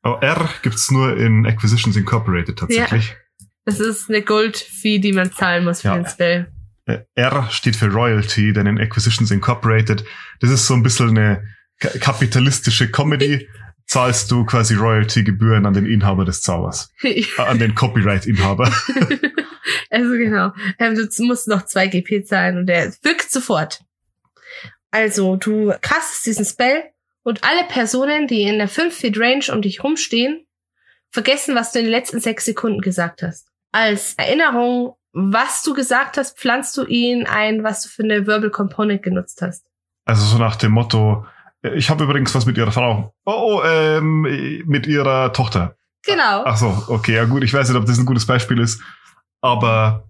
Oh, 0.04 0.16
R 0.20 0.48
gibt's 0.62 0.90
nur 0.90 1.16
in 1.16 1.46
Acquisitions 1.46 1.96
Incorporated 1.96 2.58
tatsächlich. 2.58 3.16
Das 3.64 3.80
ist 3.80 4.08
eine 4.08 4.22
Gold-Fee, 4.22 4.98
die 4.98 5.12
man 5.12 5.32
zahlen 5.32 5.64
muss 5.64 5.82
für 5.82 5.88
Ja. 5.88 5.96
den 5.96 6.06
Spell. 6.06 6.52
Äh, 6.86 7.00
R 7.16 7.48
steht 7.50 7.76
für 7.76 7.88
Royalty, 7.92 8.52
denn 8.52 8.66
in 8.66 8.78
Acquisitions 8.80 9.30
Incorporated, 9.30 10.04
das 10.40 10.50
ist 10.50 10.66
so 10.66 10.74
ein 10.74 10.82
bisschen 10.82 11.10
eine 11.10 11.42
ka- 11.80 11.90
kapitalistische 11.98 12.90
Comedy, 12.90 13.46
zahlst 13.86 14.30
du 14.30 14.44
quasi 14.46 14.74
Royalty-Gebühren 14.74 15.66
an 15.66 15.74
den 15.74 15.84
Inhaber 15.86 16.24
des 16.24 16.40
Zaubers, 16.42 16.90
äh, 17.02 17.24
an 17.38 17.58
den 17.58 17.74
Copyright-Inhaber. 17.74 18.66
also 19.90 20.10
genau. 20.12 20.52
Ähm, 20.78 20.94
du 20.94 21.24
musst 21.26 21.48
noch 21.48 21.64
zwei 21.66 21.88
GP 21.88 22.24
zahlen 22.24 22.56
und 22.58 22.66
der 22.66 22.92
wirkt 23.02 23.30
sofort. 23.30 23.80
Also 24.90 25.36
du 25.36 25.74
castest 25.82 26.24
diesen 26.26 26.44
Spell 26.46 26.84
und 27.22 27.44
alle 27.44 27.64
Personen, 27.64 28.26
die 28.26 28.42
in 28.42 28.58
der 28.58 28.68
5 28.68 28.94
Feet 28.94 29.18
Range 29.18 29.44
um 29.52 29.62
dich 29.62 29.82
rumstehen, 29.82 30.46
vergessen, 31.10 31.54
was 31.54 31.72
du 31.72 31.78
in 31.78 31.86
den 31.86 31.92
letzten 31.92 32.20
sechs 32.20 32.44
Sekunden 32.44 32.80
gesagt 32.80 33.22
hast. 33.22 33.48
Als 33.72 34.14
Erinnerung, 34.14 34.94
was 35.12 35.62
du 35.62 35.74
gesagt 35.74 36.16
hast, 36.16 36.38
pflanzt 36.38 36.76
du 36.76 36.84
ihnen 36.84 37.26
ein, 37.26 37.64
was 37.64 37.82
du 37.82 37.88
für 37.88 38.02
eine 38.02 38.26
Verbal 38.26 38.50
Component 38.50 39.02
genutzt 39.02 39.42
hast. 39.42 39.64
Also 40.04 40.24
so 40.24 40.38
nach 40.38 40.56
dem 40.56 40.72
Motto, 40.72 41.26
ich 41.62 41.90
habe 41.90 42.04
übrigens 42.04 42.34
was 42.34 42.46
mit 42.46 42.56
ihrer 42.56 42.72
Frau. 42.72 43.14
Oh, 43.26 43.32
oh 43.32 43.62
ähm, 43.64 44.24
äh, 44.26 44.62
mit 44.64 44.86
ihrer 44.86 45.32
Tochter. 45.32 45.76
Genau. 46.04 46.44
Ach 46.44 46.56
so, 46.56 46.84
okay, 46.88 47.14
ja 47.14 47.24
gut, 47.24 47.42
ich 47.42 47.52
weiß 47.52 47.68
nicht, 47.68 47.76
ob 47.76 47.84
das 47.86 47.98
ein 47.98 48.06
gutes 48.06 48.26
Beispiel 48.26 48.58
ist, 48.60 48.80
aber 49.40 50.08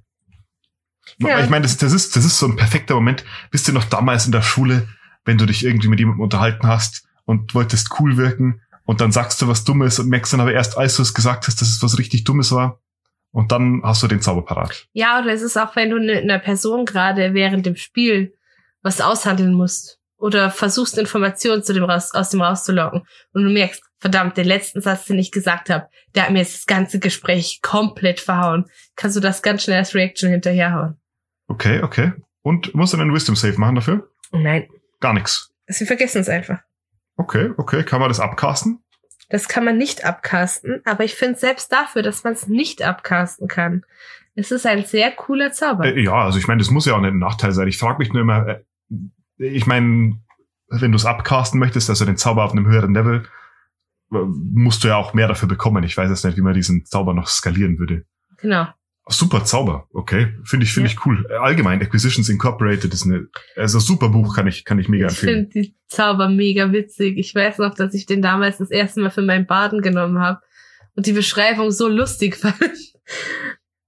Ja. 1.17 1.41
ich 1.41 1.49
meine, 1.51 1.63
das, 1.63 1.77
das, 1.79 1.93
ist, 1.93 2.15
das 2.15 2.25
ist 2.25 2.39
so 2.39 2.47
ein 2.47 2.57
perfekter 2.57 2.95
Moment. 2.95 3.25
Wisst 3.51 3.67
ihr 3.69 3.75
noch 3.75 3.85
damals 3.85 4.27
in 4.27 4.33
der 4.33 4.43
Schule, 4.43 4.87
wenn 5.29 5.37
du 5.37 5.45
dich 5.45 5.63
irgendwie 5.63 5.89
mit 5.89 5.99
jemandem 6.01 6.23
unterhalten 6.23 6.67
hast 6.67 7.07
und 7.27 7.55
wolltest 7.55 8.01
cool 8.01 8.17
wirken 8.17 8.63
und 8.85 9.03
dann 9.03 9.13
sagst 9.13 9.43
du 9.43 9.47
was 9.47 9.63
Dummes 9.63 9.99
und 9.99 10.09
merkst 10.09 10.33
dann 10.33 10.41
aber 10.41 10.55
erst, 10.55 10.79
als 10.79 10.97
du 10.97 11.03
es 11.03 11.13
gesagt 11.13 11.47
hast, 11.47 11.61
dass 11.61 11.69
es 11.69 11.83
was 11.83 11.99
richtig 11.99 12.25
Dummes 12.25 12.51
war 12.51 12.81
und 13.31 13.53
dann 13.53 13.83
hast 13.85 14.03
du 14.03 14.07
den 14.09 14.23
Zauber 14.23 14.43
parat. 14.43 14.87
Ja, 14.95 15.21
oder 15.21 15.31
es 15.35 15.43
ist 15.43 15.59
auch, 15.59 15.77
wenn 15.77 15.91
du 15.91 15.99
ne- 15.99 16.23
einer 16.23 16.39
Person 16.39 16.87
gerade 16.87 17.35
während 17.35 17.67
dem 17.67 17.77
Spiel 17.77 18.33
was 18.81 19.03
aushandeln 19.03 19.53
musst 19.53 19.99
oder 20.17 20.51
versuchst 20.51 20.97
Informationen 20.97 21.63
zu 21.63 21.75
dem 21.75 21.85
raus, 21.85 22.15
aus 22.15 22.31
dem 22.31 22.41
rauszulocken 22.41 23.03
und 23.35 23.45
du 23.45 23.51
merkst, 23.51 23.83
verdammt, 24.01 24.39
den 24.39 24.47
letzten 24.47 24.81
Satz, 24.81 25.05
den 25.05 25.19
ich 25.19 25.31
gesagt 25.31 25.69
habe, 25.69 25.89
der 26.15 26.23
hat 26.23 26.31
mir 26.31 26.39
jetzt 26.39 26.55
das 26.57 26.67
ganze 26.67 27.01
Gespräch 27.01 27.61
komplett 27.61 28.19
verhauen. 28.19 28.65
Kannst 28.97 29.15
du 29.15 29.21
das 29.21 29.43
ganz 29.43 29.65
schnell 29.65 29.77
als 29.77 29.95
Reaction 29.95 30.31
hinterherhauen? 30.31 30.97
Okay, 31.49 31.83
okay. 31.83 32.13
Und 32.41 32.75
musst 32.75 32.95
du 32.95 32.99
einen 32.99 33.13
Wisdom 33.13 33.37
Save 33.37 33.59
machen 33.59 33.75
dafür? 33.75 34.09
Nein, 34.33 34.69
Gar 35.01 35.15
nichts. 35.15 35.53
sie 35.67 35.87
vergessen 35.87 36.21
es 36.21 36.29
einfach. 36.29 36.61
Okay, 37.17 37.53
okay. 37.57 37.83
Kann 37.83 38.01
man 38.01 38.09
das 38.09 38.21
abcasten? 38.21 38.83
Das 39.29 39.49
kann 39.49 39.65
man 39.65 39.77
nicht 39.77 40.05
abcasten, 40.05 40.81
aber 40.85 41.05
ich 41.05 41.15
finde 41.15 41.39
selbst 41.39 41.71
dafür, 41.71 42.03
dass 42.03 42.25
man 42.25 42.33
es 42.33 42.47
nicht 42.47 42.83
abcasten 42.83 43.47
kann, 43.47 43.85
es 44.39 44.53
ist 44.53 44.67
ein 44.67 44.85
sehr 44.85 45.11
cooler 45.11 45.51
Zauber. 45.51 45.85
Äh, 45.85 46.01
ja, 46.01 46.15
also 46.15 46.39
ich 46.39 46.47
meine, 46.47 46.61
das 46.61 46.71
muss 46.71 46.87
ja 46.87 46.95
auch 46.95 47.01
nicht 47.01 47.11
ein 47.11 47.19
Nachteil 47.19 47.51
sein. 47.53 47.67
Ich 47.67 47.77
frage 47.77 47.99
mich 47.99 48.13
nur 48.13 48.23
immer, 48.23 48.47
äh, 48.47 48.61
ich 49.37 49.67
meine, 49.67 50.21
wenn 50.69 50.93
du 50.93 50.97
es 50.97 51.05
abcasten 51.05 51.59
möchtest, 51.59 51.91
also 51.91 52.05
den 52.05 52.17
Zauber 52.17 52.45
auf 52.45 52.53
einem 52.53 52.67
höheren 52.67 52.95
Level, 52.95 53.25
äh, 54.13 54.19
musst 54.25 54.85
du 54.85 54.89
ja 54.89 54.97
auch 54.97 55.13
mehr 55.13 55.27
dafür 55.27 55.49
bekommen. 55.49 55.83
Ich 55.83 55.97
weiß 55.97 56.09
jetzt 56.09 56.25
nicht, 56.25 56.37
wie 56.37 56.43
man 56.43 56.55
diesen 56.55 56.87
Zauber 56.87 57.15
noch 57.15 57.27
skalieren 57.27 57.79
würde. 57.81 58.05
genau. 58.37 58.69
Super 59.11 59.45
Zauber, 59.45 59.89
okay. 59.93 60.35
Finde 60.45 60.65
ich, 60.67 60.73
finde 60.73 60.89
Ja. 60.91 60.95
ich 60.95 61.07
cool. 61.07 61.27
Äh, 61.31 61.35
Allgemein, 61.37 61.81
Acquisitions 61.81 62.29
Incorporated 62.29 62.93
ist 62.93 63.07
eine, 63.07 63.27
also 63.57 63.79
super 63.79 64.09
Buch, 64.11 64.35
kann 64.37 64.47
ich, 64.47 64.65
kann 64.65 64.79
ich 64.79 64.89
mega 64.89 65.07
Ich 65.07 65.13
empfehlen. 65.13 65.51
finde 65.51 65.67
die 65.69 65.75
Zauber 65.89 66.29
mega 66.29 66.71
witzig. 66.73 67.17
Ich 67.19 67.35
weiß 67.35 67.59
noch, 67.59 67.75
dass 67.75 67.95
ich 67.95 68.07
den 68.07 68.21
damals 68.23 68.59
das 68.59 68.71
erste 68.71 69.01
Mal 69.01 69.11
für 69.11 69.23
meinen 69.23 69.47
Baden 69.47 69.81
genommen 69.81 70.19
habe 70.19 70.41
und 70.95 71.07
die 71.07 71.13
Beschreibung 71.13 71.71
so 71.71 71.89
lustig 71.89 72.37
fand. 72.37 72.55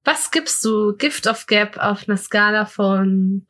Was 0.04 0.30
gibst 0.30 0.64
du 0.64 0.94
Gift 0.96 1.26
of 1.26 1.46
Gap 1.46 1.76
auf 1.76 2.08
einer 2.08 2.16
Skala 2.16 2.64
von 2.64 3.46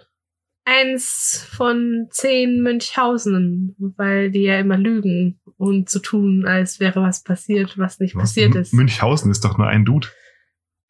eins 0.65 1.47
von 1.51 2.07
zehn 2.11 2.63
Münchhausen, 2.63 3.75
weil 3.97 4.31
die 4.31 4.43
ja 4.43 4.59
immer 4.59 4.77
lügen 4.77 5.41
und 5.57 5.89
so 5.89 5.99
tun, 6.01 6.45
als 6.47 6.81
wäre 6.81 7.03
was 7.03 7.23
passiert, 7.23 7.79
was 7.79 7.99
nicht 7.99 8.15
Was? 8.15 8.23
passiert 8.23 8.55
ist. 8.55 8.73
Münchhausen 8.75 9.31
ist 9.31 9.45
doch 9.45 9.59
nur 9.59 9.67
ein 9.69 9.85
Dude. 9.85 10.09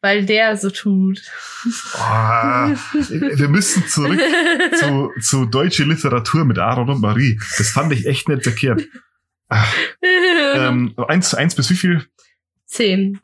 Weil 0.00 0.24
der 0.24 0.56
so 0.56 0.70
tut. 0.70 1.22
Ah, 1.94 2.74
wir 2.92 3.48
müssen 3.48 3.86
zurück 3.86 4.20
zu, 4.78 5.12
zu 5.20 5.44
deutsche 5.46 5.84
Literatur 5.84 6.44
mit 6.44 6.58
Aaron 6.58 6.88
und 6.88 7.00
Marie. 7.00 7.38
Das 7.58 7.70
fand 7.70 7.92
ich 7.92 8.06
echt 8.06 8.28
nicht 8.28 8.42
verkehrt. 8.42 8.86
Ähm, 10.02 10.94
eins, 11.08 11.34
eins 11.34 11.56
bis 11.56 11.70
wie 11.70 11.76
viel? 11.76 12.06
Zehn. 12.64 13.18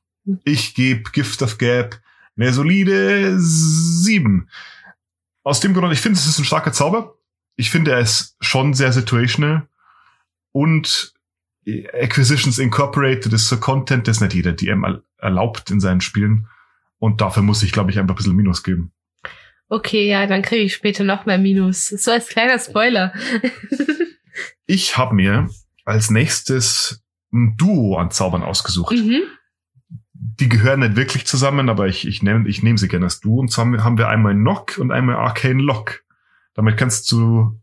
Ich 0.45 0.75
gebe 0.75 1.11
Gift 1.12 1.40
of 1.40 1.56
Gap 1.56 2.00
eine 2.37 2.52
solide 2.52 3.37
sieben. 3.38 4.49
Aus 5.45 5.61
dem 5.61 5.73
Grund, 5.73 5.92
ich 5.92 6.00
finde, 6.00 6.18
es 6.18 6.26
ist 6.26 6.38
ein 6.38 6.45
starker 6.45 6.73
Zauber. 6.73 7.14
Ich 7.54 7.71
finde, 7.71 7.92
er 7.92 8.00
ist 8.00 8.37
schon 8.40 8.75
sehr 8.75 8.92
situational. 8.92 9.68
Und 10.52 11.14
Acquisitions 11.66 12.59
Incorporated 12.59 13.33
ist 13.33 13.49
so 13.49 13.59
Content, 13.59 14.09
das 14.09 14.21
nicht 14.21 14.35
jeder 14.35 14.52
DM 14.52 15.00
erlaubt 15.18 15.71
in 15.71 15.80
seinen 15.80 16.00
Spielen. 16.00 16.49
Und 16.98 17.20
dafür 17.20 17.42
muss 17.42 17.62
ich, 17.62 17.72
glaube 17.72 17.90
ich, 17.90 17.98
einfach 17.98 18.14
ein 18.14 18.16
bisschen 18.16 18.36
Minus 18.36 18.62
geben. 18.62 18.92
Okay, 19.68 20.08
ja, 20.08 20.26
dann 20.26 20.42
kriege 20.42 20.62
ich 20.62 20.74
später 20.74 21.04
noch 21.04 21.26
mehr 21.26 21.38
Minus. 21.38 21.88
So 21.88 22.10
als 22.10 22.28
kleiner 22.28 22.58
Spoiler. 22.58 23.12
Ich 24.66 24.98
habe 24.98 25.14
mir 25.14 25.48
als 25.84 26.10
nächstes 26.10 27.02
ein 27.32 27.56
Duo 27.56 27.96
an 27.96 28.10
Zaubern 28.10 28.42
ausgesucht. 28.42 28.92
mhm. 28.92 29.22
Die 30.12 30.48
gehören 30.48 30.80
nicht 30.80 30.96
wirklich 30.96 31.26
zusammen, 31.26 31.68
aber 31.68 31.86
ich, 31.86 32.06
ich 32.06 32.22
nehme 32.22 32.48
ich 32.48 32.62
nehm 32.62 32.76
sie 32.76 32.88
gerne 32.88 33.06
als 33.06 33.20
Duo. 33.20 33.40
Und 33.40 33.50
zwar 33.50 33.66
haben 33.82 33.96
wir 33.96 34.08
einmal 34.08 34.34
Knock 34.34 34.76
und 34.78 34.90
einmal 34.90 35.16
Arcane 35.16 35.62
Lock. 35.62 36.02
Damit 36.54 36.76
kannst 36.76 37.10
du 37.12 37.60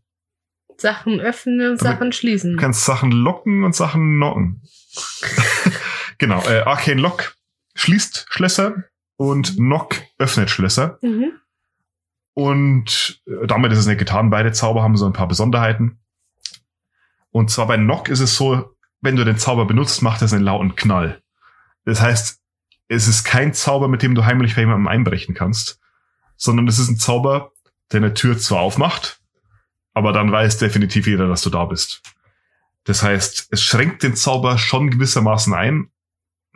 Sachen 0.76 1.20
öffnen 1.20 1.72
und 1.72 1.78
Sachen 1.78 2.12
schließen. 2.12 2.54
Du 2.54 2.58
kannst 2.58 2.84
Sachen 2.84 3.12
locken 3.12 3.64
und 3.64 3.74
Sachen 3.74 4.16
knocken. 4.16 4.62
genau, 6.18 6.42
äh, 6.48 6.60
Arcane 6.60 7.00
Lock 7.00 7.36
schließt 7.74 8.26
Schlösser 8.30 8.84
und 9.16 9.56
Knock 9.56 9.96
öffnet 10.18 10.50
Schlösser. 10.50 10.98
Mhm. 11.02 11.32
Und 12.34 13.22
äh, 13.26 13.46
damit 13.46 13.72
ist 13.72 13.78
es 13.78 13.86
nicht 13.86 13.98
getan. 13.98 14.30
Beide 14.30 14.52
Zauber 14.52 14.82
haben 14.82 14.96
so 14.96 15.06
ein 15.06 15.12
paar 15.12 15.28
Besonderheiten. 15.28 15.98
Und 17.30 17.50
zwar 17.50 17.66
bei 17.66 17.76
Knock 17.76 18.08
ist 18.08 18.20
es 18.20 18.36
so, 18.36 18.76
wenn 19.00 19.16
du 19.16 19.24
den 19.24 19.38
Zauber 19.38 19.66
benutzt, 19.66 20.02
macht 20.02 20.22
es 20.22 20.32
einen 20.32 20.44
lauten 20.44 20.76
Knall. 20.76 21.22
Das 21.84 22.00
heißt, 22.00 22.40
es 22.88 23.08
ist 23.08 23.24
kein 23.24 23.54
Zauber, 23.54 23.88
mit 23.88 24.02
dem 24.02 24.14
du 24.14 24.24
heimlich 24.24 24.54
bei 24.54 24.62
jemandem 24.62 24.88
einbrechen 24.88 25.34
kannst, 25.34 25.80
sondern 26.36 26.68
es 26.68 26.78
ist 26.78 26.88
ein 26.88 26.96
Zauber, 26.96 27.52
der 27.92 27.98
eine 27.98 28.14
Tür 28.14 28.38
zwar 28.38 28.60
aufmacht, 28.60 29.20
aber 29.92 30.12
dann 30.12 30.32
weiß 30.32 30.58
definitiv 30.58 31.06
jeder, 31.06 31.28
dass 31.28 31.42
du 31.42 31.50
da 31.50 31.64
bist. 31.64 32.02
Das 32.84 33.02
heißt, 33.02 33.48
es 33.50 33.62
schränkt 33.62 34.02
den 34.02 34.16
Zauber 34.16 34.58
schon 34.58 34.90
gewissermaßen 34.90 35.54
ein. 35.54 35.90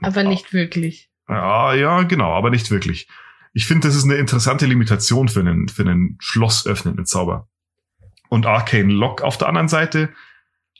Aber 0.01 0.23
nicht 0.25 0.53
wirklich. 0.53 1.11
Ja, 1.29 1.75
ja, 1.75 2.03
genau, 2.03 2.33
aber 2.33 2.51
nicht 2.51 2.71
wirklich. 2.71 3.09
Ich 3.53 3.67
finde, 3.67 3.89
das 3.89 3.97
ist 3.97 4.05
eine 4.05 4.15
interessante 4.15 4.67
Limitation 4.67 5.29
für 5.29 5.41
einen, 5.41 5.69
für 5.69 5.83
einen 5.83 6.17
schlossöffnenden 6.21 7.07
Zauber. 7.07 7.49
Und 8.29 8.47
Arcane 8.47 8.93
Lock 8.93 9.23
auf 9.23 9.39
der 9.39 9.49
anderen 9.49 9.69
Seite 9.69 10.11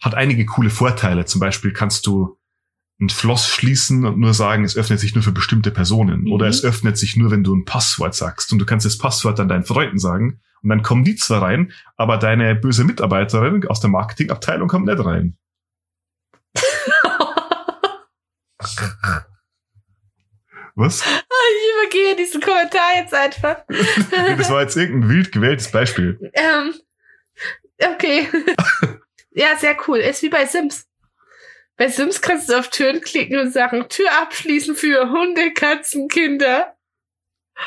hat 0.01 0.15
einige 0.15 0.47
coole 0.47 0.71
Vorteile. 0.71 1.25
Zum 1.25 1.41
Beispiel 1.41 1.73
kannst 1.73 2.07
du 2.07 2.39
ein 3.01 3.09
Schloss 3.09 3.49
schließen 3.49 4.05
und 4.05 4.19
nur 4.19 4.35
sagen, 4.35 4.65
es 4.65 4.77
öffnet 4.77 5.01
sich 5.01 5.15
nur 5.15 5.23
für 5.23 5.33
bestimmte 5.33 5.71
Personen. 5.71 6.23
Mhm. 6.23 6.33
Oder 6.33 6.47
es 6.47 6.65
öffnet 6.65 6.99
sich 6.99 7.17
nur, 7.17 7.31
wenn 7.31 7.45
du 7.45 7.55
ein 7.55 7.65
Passwort 7.65 8.15
sagst. 8.15 8.53
Und 8.53 8.59
du 8.59 8.67
kannst 8.67 8.87
das 8.87 8.99
Passwort 8.99 9.39
dann 9.39 9.49
deinen 9.49 9.65
Freunden 9.65 9.99
sagen. 9.99 10.41
Und 10.63 10.71
dann 10.71 10.83
kommen 10.83 11.05
die 11.05 11.15
zwar 11.15 11.43
rein, 11.43 11.73
aber 11.97 12.17
deine 12.17 12.57
böse 12.57 12.85
Mitarbeiterin 12.85 13.67
aus 13.69 13.81
der 13.81 13.91
Marketingabteilung 13.91 14.69
kommt 14.69 14.87
nicht 14.87 15.05
rein. 15.05 15.37
Was? 20.79 21.05
Ich 21.51 21.95
übergehe 21.95 22.17
diesen 22.17 22.41
Kommentar 22.43 22.97
jetzt 22.97 23.15
einfach. 23.15 23.65
Das 24.37 24.51
war 24.51 24.61
jetzt 24.61 24.77
irgendein 24.77 25.09
wild 25.09 25.33
gewähltes 25.33 25.71
Beispiel. 25.71 26.31
ähm, 26.35 26.75
okay. 27.83 28.29
ja, 29.31 29.57
sehr 29.57 29.77
cool. 29.87 29.99
Ist 29.99 30.23
wie 30.23 30.29
bei 30.29 30.45
Sims. 30.45 30.87
Bei 31.77 31.89
Sims 31.89 32.21
kannst 32.21 32.51
du 32.51 32.59
auf 32.59 32.69
Türen 32.69 33.01
klicken 33.01 33.39
und 33.39 33.53
sagen, 33.53 33.87
Tür 33.89 34.09
abschließen 34.21 34.77
für 34.77 35.11
Hunde, 35.11 35.53
Katzen, 35.55 36.09
Kinder. 36.09 36.77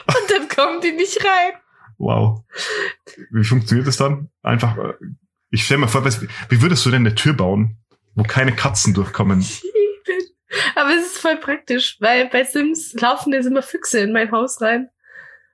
Und 0.06 0.32
dann 0.32 0.48
kommen 0.48 0.82
die 0.82 0.92
nicht 0.92 1.24
rein. 1.24 1.54
Wow. 1.98 2.44
Wie 3.32 3.44
funktioniert 3.44 3.88
das 3.88 3.98
dann? 3.98 4.30
Einfach, 4.44 4.78
äh, 4.78 4.94
ich 5.50 5.66
stell 5.66 5.78
mir 5.78 5.88
vor, 5.88 6.06
wie 6.06 6.62
würdest 6.62 6.86
du 6.86 6.92
denn 6.92 7.06
eine 7.06 7.16
Tür 7.16 7.34
bauen, 7.34 7.78
wo 8.14 8.24
keine 8.24 8.56
Katzen 8.56 8.94
durchkommen? 8.94 9.46
Aber 10.76 10.90
es 10.96 11.06
ist 11.08 11.18
voll 11.20 11.38
praktisch, 11.38 11.98
weil 12.00 12.28
bei 12.30 12.44
Sims 12.44 12.94
laufen 12.94 13.34
jetzt 13.34 13.46
immer 13.46 13.62
Füchse 13.62 14.00
in 14.00 14.12
mein 14.12 14.32
Haus 14.32 14.62
rein. 14.62 14.90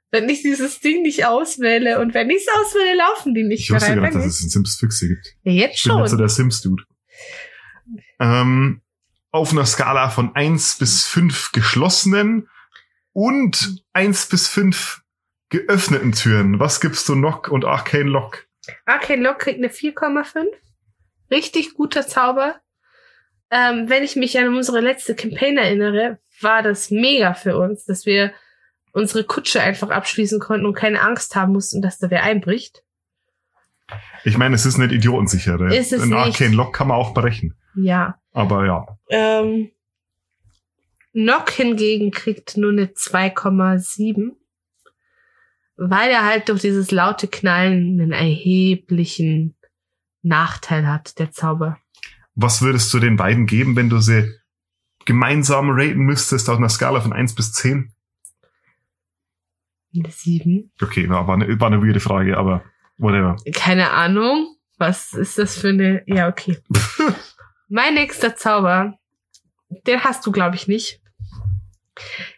Wenn 0.09 0.29
ich 0.29 0.41
dieses 0.41 0.79
Ding 0.79 1.01
nicht 1.01 1.25
auswähle 1.25 1.99
und 1.99 2.13
wenn 2.13 2.29
ich 2.29 2.37
es 2.37 2.47
auswähle, 2.47 2.95
laufen 2.95 3.33
die 3.33 3.43
nicht 3.43 3.63
Ich 3.63 3.71
wusste 3.71 3.89
mehr 3.91 3.95
gar 3.97 4.05
rein. 4.05 4.13
nicht, 4.13 4.25
dass 4.25 4.35
es 4.35 4.43
in 4.43 4.49
Sims 4.49 4.77
Füchse 4.79 5.07
gibt. 5.09 5.27
ja, 5.43 5.51
jetzt 5.51 5.77
Ich 5.77 5.83
bin 5.83 5.95
nicht 5.97 6.03
so 6.05 6.09
schon. 6.11 6.17
der 6.19 6.29
Sims-Dude. 6.29 6.83
Ähm, 8.19 8.81
auf 9.31 9.51
einer 9.51 9.65
Skala 9.65 10.09
von 10.09 10.35
eins 10.35 10.77
bis 10.77 11.03
fünf 11.05 11.51
geschlossenen 11.51 12.47
und 13.13 13.83
eins 13.93 14.27
bis 14.27 14.47
fünf 14.47 15.01
geöffneten 15.49 16.13
Türen. 16.13 16.59
Was 16.59 16.81
gibst 16.81 17.07
du 17.09 17.13
Knock 17.15 17.49
und 17.49 17.65
Arcane 17.65 18.09
Lock? 18.09 18.47
Arcane 18.85 19.21
Lock 19.21 19.39
kriegt 19.39 19.57
eine 19.59 19.69
4,5. 19.69 20.45
Richtig 21.31 21.73
guter 21.73 22.07
Zauber. 22.07 22.59
Ähm, 23.49 23.89
wenn 23.89 24.03
ich 24.03 24.15
mich 24.15 24.37
an 24.39 24.53
unsere 24.55 24.81
letzte 24.81 25.15
Campaign 25.15 25.57
erinnere, 25.57 26.19
war 26.41 26.61
das 26.63 26.91
mega 26.91 27.33
für 27.33 27.57
uns, 27.57 27.85
dass 27.85 28.05
wir 28.05 28.31
unsere 28.91 29.23
Kutsche 29.23 29.61
einfach 29.61 29.89
abschließen 29.89 30.39
konnten 30.39 30.65
und 30.65 30.73
keine 30.73 31.01
Angst 31.01 31.35
haben 31.35 31.53
mussten, 31.53 31.81
dass 31.81 31.97
da 31.99 32.09
wer 32.09 32.23
einbricht. 32.23 32.83
Ich 34.25 34.37
meine, 34.37 34.55
es 34.55 34.65
ist 34.65 34.77
nicht 34.77 34.91
idiotensicher. 34.91 35.57
Der- 35.57 35.67
Ist 35.79 35.93
es 35.93 36.01
Ein. 36.03 36.13
Arcane 36.13 36.55
Lock 36.55 36.73
kann 36.73 36.89
man 36.89 36.97
auch 36.97 37.13
berechnen. 37.13 37.55
Ja. 37.75 38.19
Aber 38.33 38.65
ja. 38.65 38.85
Ähm, 39.09 39.71
Nock 41.13 41.49
hingegen 41.51 42.11
kriegt 42.11 42.57
nur 42.57 42.71
eine 42.71 42.87
2,7, 42.87 44.31
weil 45.77 46.09
er 46.09 46.25
halt 46.25 46.49
durch 46.49 46.61
dieses 46.61 46.91
laute 46.91 47.27
Knallen 47.27 47.99
einen 48.01 48.11
erheblichen 48.11 49.55
Nachteil 50.21 50.87
hat, 50.87 51.17
der 51.19 51.31
Zauber. 51.31 51.79
Was 52.39 52.61
würdest 52.61 52.93
du 52.93 52.99
den 52.99 53.15
beiden 53.15 53.47
geben, 53.47 53.75
wenn 53.75 53.89
du 53.89 53.97
sie 53.97 54.31
gemeinsam 55.05 55.71
raten 55.71 56.01
müsstest 56.01 56.51
auf 56.51 56.57
einer 56.57 56.69
Skala 56.69 57.01
von 57.01 57.11
1 57.11 57.33
bis 57.33 57.51
10? 57.53 57.91
Eine 59.95 60.11
7. 60.11 60.71
Okay, 60.79 61.09
war 61.09 61.27
war 61.27 61.33
eine, 61.33 61.59
war 61.59 61.67
eine 61.67 61.81
weirde 61.81 61.99
Frage, 61.99 62.37
aber 62.37 62.63
whatever. 62.99 63.37
Keine 63.55 63.89
Ahnung. 63.89 64.55
Was 64.77 65.13
ist 65.13 65.39
das 65.39 65.57
für 65.57 65.69
eine. 65.69 66.03
Ja, 66.05 66.27
okay. 66.27 66.59
mein 67.69 67.95
nächster 67.95 68.35
Zauber, 68.35 68.99
den 69.87 70.03
hast 70.03 70.23
du, 70.27 70.31
glaube 70.31 70.57
ich, 70.57 70.67
nicht. 70.67 71.01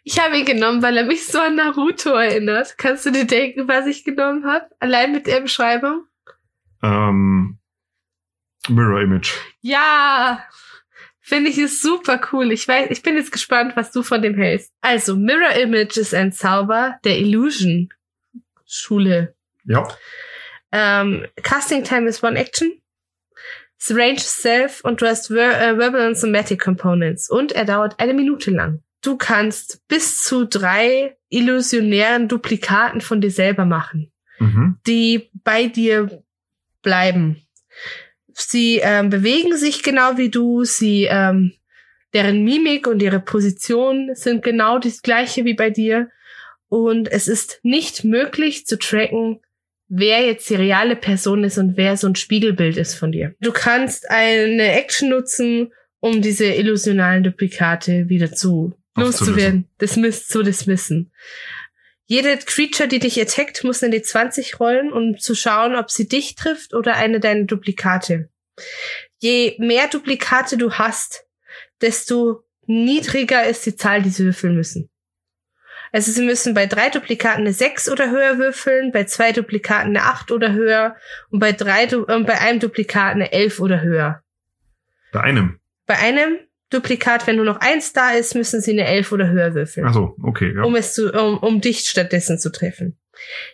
Ich 0.06 0.18
habe 0.24 0.38
ihn 0.38 0.46
genommen, 0.46 0.82
weil 0.82 0.96
er 0.96 1.04
mich 1.04 1.28
so 1.28 1.40
an 1.40 1.58
Naruto 1.58 2.12
erinnert. 2.12 2.78
Kannst 2.78 3.06
du 3.06 3.12
dir 3.12 3.28
denken, 3.28 3.68
was 3.68 3.86
ich 3.86 4.06
genommen 4.06 4.46
habe? 4.46 4.66
Allein 4.80 5.12
mit 5.12 5.28
der 5.28 5.42
Beschreibung? 5.42 6.06
Ähm, 6.82 7.59
Mirror 8.70 9.02
Image. 9.02 9.32
Ja, 9.62 10.44
finde 11.22 11.50
ich 11.50 11.58
es 11.58 11.82
super 11.82 12.20
cool. 12.32 12.52
Ich 12.52 12.68
weiß, 12.68 12.88
ich 12.92 13.02
bin 13.02 13.16
jetzt 13.16 13.32
gespannt, 13.32 13.74
was 13.76 13.92
du 13.92 14.04
von 14.04 14.22
dem 14.22 14.36
hältst. 14.36 14.72
Also, 14.82 15.16
Mirror 15.16 15.54
Image 15.62 15.98
ist 15.98 16.14
ein 16.14 16.32
Zauber 16.32 16.98
der 17.04 17.18
Illusion 17.20 17.90
Schule. 18.66 19.36
Ja. 19.66 19.88
Ähm, 20.72 21.26
Casting 21.42 21.84
Time 21.84 22.08
ist 22.08 22.24
One 22.24 22.38
Action. 22.38 22.72
Das 23.80 23.96
Range 23.96 24.16
ist 24.16 24.42
Self 24.42 24.82
und 24.84 25.02
du 25.02 25.08
hast 25.08 25.28
Ver 25.28 25.60
äh, 25.62 25.78
Verbal 25.78 26.08
und 26.08 26.18
Somatic 26.18 26.62
Components 26.62 27.30
und 27.30 27.54
er 27.54 27.66
dauert 27.66 28.00
eine 28.00 28.14
Minute 28.14 28.52
lang. 28.52 28.84
Du 29.02 29.16
kannst 29.18 29.88
bis 29.88 30.22
zu 30.24 30.46
drei 30.46 31.16
illusionären 31.30 32.28
Duplikaten 32.28 33.00
von 33.02 33.22
dir 33.22 33.32
selber 33.32 33.66
machen 33.66 34.12
Mhm. 34.42 34.78
die 34.88 35.30
bei 35.34 35.68
dir 35.68 36.24
bleiben. 36.82 37.42
Sie 38.42 38.80
ähm, 38.82 39.10
bewegen 39.10 39.58
sich 39.58 39.84
genau 39.84 40.18
wie 40.18 40.30
du, 40.30 40.64
sie 40.64 41.08
ähm, 41.10 41.54
deren 42.14 42.44
Mimik 42.44 42.88
und 42.88 43.02
ihre 43.02 43.20
Position 43.20 44.12
sind 44.14 44.44
genau 44.44 44.80
das 44.80 45.02
gleiche 45.02 45.46
wie 45.46 45.54
bei 45.54 45.70
dir 45.70 46.10
und 46.70 47.12
es 47.12 47.28
ist 47.28 47.60
nicht 47.64 48.04
möglich 48.04 48.66
zu 48.66 48.78
tracken, 48.78 49.40
wer 49.88 50.26
jetzt 50.26 50.50
die 50.50 50.56
reale 50.56 50.96
Person 50.96 51.44
ist 51.44 51.58
und 51.58 51.78
wer 51.78 51.98
so 51.98 52.08
ein 52.08 52.16
Spiegelbild 52.16 52.78
ist 52.78 52.96
von 52.96 53.12
dir. 53.12 53.36
Du 53.42 53.52
kannst 53.52 54.10
eine 54.10 54.74
Action 54.74 55.10
nutzen, 55.10 55.74
um 56.00 56.22
diese 56.22 56.46
illusionalen 56.46 57.24
Duplikate 57.24 58.08
wieder 58.08 58.32
zu 58.32 58.74
loszuwerden, 58.96 59.68
dismiss, 59.82 60.28
zu 60.28 60.44
dismissen. 60.44 61.12
Jede 62.12 62.38
Creature, 62.38 62.90
die 62.90 62.98
dich 62.98 63.22
attackt, 63.22 63.64
muss 63.64 63.84
eine 63.84 63.96
D20 63.98 64.58
rollen, 64.58 64.92
um 64.92 65.20
zu 65.20 65.36
schauen, 65.36 65.76
ob 65.76 65.92
sie 65.92 66.08
dich 66.08 66.34
trifft 66.34 66.74
oder 66.74 66.96
eine 66.96 67.20
deiner 67.20 67.44
Duplikate. 67.44 68.30
Je 69.20 69.56
mehr 69.60 69.88
Duplikate 69.88 70.58
du 70.58 70.74
hast, 70.74 71.28
desto 71.82 72.44
niedriger 72.66 73.46
ist 73.46 73.64
die 73.68 73.76
Zahl, 73.76 74.02
die 74.02 74.10
sie 74.10 74.26
würfeln 74.26 74.56
müssen. 74.56 74.90
Also 75.92 76.12
sie 76.12 76.24
müssen 76.24 76.56
bei 76.56 76.66
drei 76.66 76.90
Duplikaten 76.90 77.42
eine 77.42 77.54
6 77.54 77.90
oder 77.90 78.10
höher 78.10 78.40
würfeln, 78.40 78.92
bei 78.92 79.04
zwei 79.04 79.32
Duplikaten 79.32 79.90
eine 79.96 80.06
8 80.06 80.32
oder 80.32 80.52
höher 80.54 80.96
und 81.30 81.38
bei, 81.40 81.52
drei, 81.52 81.86
Du- 81.86 82.08
äh, 82.08 82.20
bei 82.24 82.40
einem 82.42 82.60
Duplikat 82.60 83.14
eine 83.14 83.32
11 83.32 83.60
oder 83.60 83.82
höher. 83.82 84.24
Bei 85.12 85.22
einem. 85.22 85.60
Bei 85.86 86.00
einem 86.00 86.40
Duplikat, 86.70 87.26
wenn 87.26 87.38
nur 87.38 87.46
noch 87.46 87.60
eins 87.60 87.94
da 87.94 88.12
ist, 88.12 88.36
müssen 88.36 88.62
sie 88.62 88.72
eine 88.72 88.86
11 88.86 89.12
oder 89.12 89.30
höher 89.30 89.56
würfeln 89.56 89.88
Ach 89.88 89.94
so, 89.94 90.16
okay, 90.22 90.54
ja. 90.56 90.64
um 90.64 90.76
es 90.76 90.94
zu, 90.94 91.12
um, 91.12 91.38
um 91.40 91.62
dich 91.62 91.80
stattdessen 91.80 92.40
zu 92.40 92.52
treffen. 92.52 92.98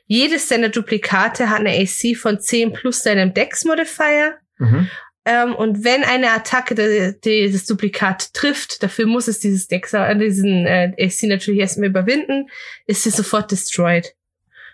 Jedes 0.05 0.47
deiner 0.47 0.69
Duplikate 0.69 1.49
hat 1.49 1.59
eine 1.59 1.71
AC 1.71 2.15
von 2.17 2.39
10 2.39 2.73
plus 2.73 3.01
deinem 3.03 3.33
Dex-Modifier. 3.33 4.37
Mhm. 4.57 4.89
Ähm, 5.25 5.55
und 5.55 5.83
wenn 5.83 6.03
eine 6.03 6.31
Attacke 6.31 6.75
de, 6.75 7.19
de, 7.19 7.51
das 7.51 7.65
Duplikat 7.65 8.33
trifft, 8.33 8.83
dafür 8.83 9.07
muss 9.07 9.27
es 9.27 9.39
dieses 9.39 9.67
Dex, 9.67 9.93
äh, 9.93 10.15
diesen 10.17 10.67
äh, 10.67 10.93
AC 10.99 11.23
natürlich 11.23 11.61
erstmal 11.61 11.89
überwinden, 11.89 12.47
ist 12.85 13.03
sie 13.03 13.09
sofort 13.09 13.51
destroyed. 13.51 14.13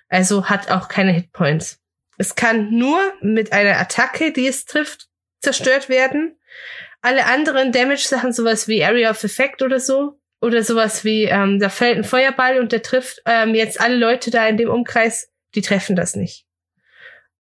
Also 0.10 0.50
hat 0.50 0.70
auch 0.70 0.90
keine 0.90 1.14
Hitpoints. 1.14 1.80
Es 2.18 2.36
kann 2.36 2.78
nur 2.78 3.00
mit 3.22 3.54
einer 3.54 3.80
Attacke, 3.80 4.34
die 4.34 4.46
es 4.46 4.66
trifft, 4.66 5.08
zerstört 5.40 5.88
werden. 5.88 6.38
Alle 7.02 7.26
anderen 7.26 7.72
Damage-Sachen, 7.72 8.32
sowas 8.32 8.68
wie 8.68 8.84
Area 8.84 9.10
of 9.10 9.24
Effect 9.24 9.62
oder 9.62 9.80
so, 9.80 10.20
oder 10.42 10.64
sowas 10.64 11.04
wie, 11.06 11.26
ähm, 11.26 11.60
da 11.60 11.70
fällt 11.70 11.98
ein 11.98 12.04
Feuerball 12.04 12.60
und 12.60 12.72
der 12.72 12.82
trifft 12.82 13.22
ähm, 13.26 13.54
jetzt 13.54 13.80
alle 13.80 13.96
Leute 13.96 14.32
da 14.32 14.48
in 14.48 14.58
dem 14.58 14.70
Umkreis, 14.70 15.30
die 15.54 15.62
treffen 15.62 15.96
das 15.96 16.16
nicht. 16.16 16.46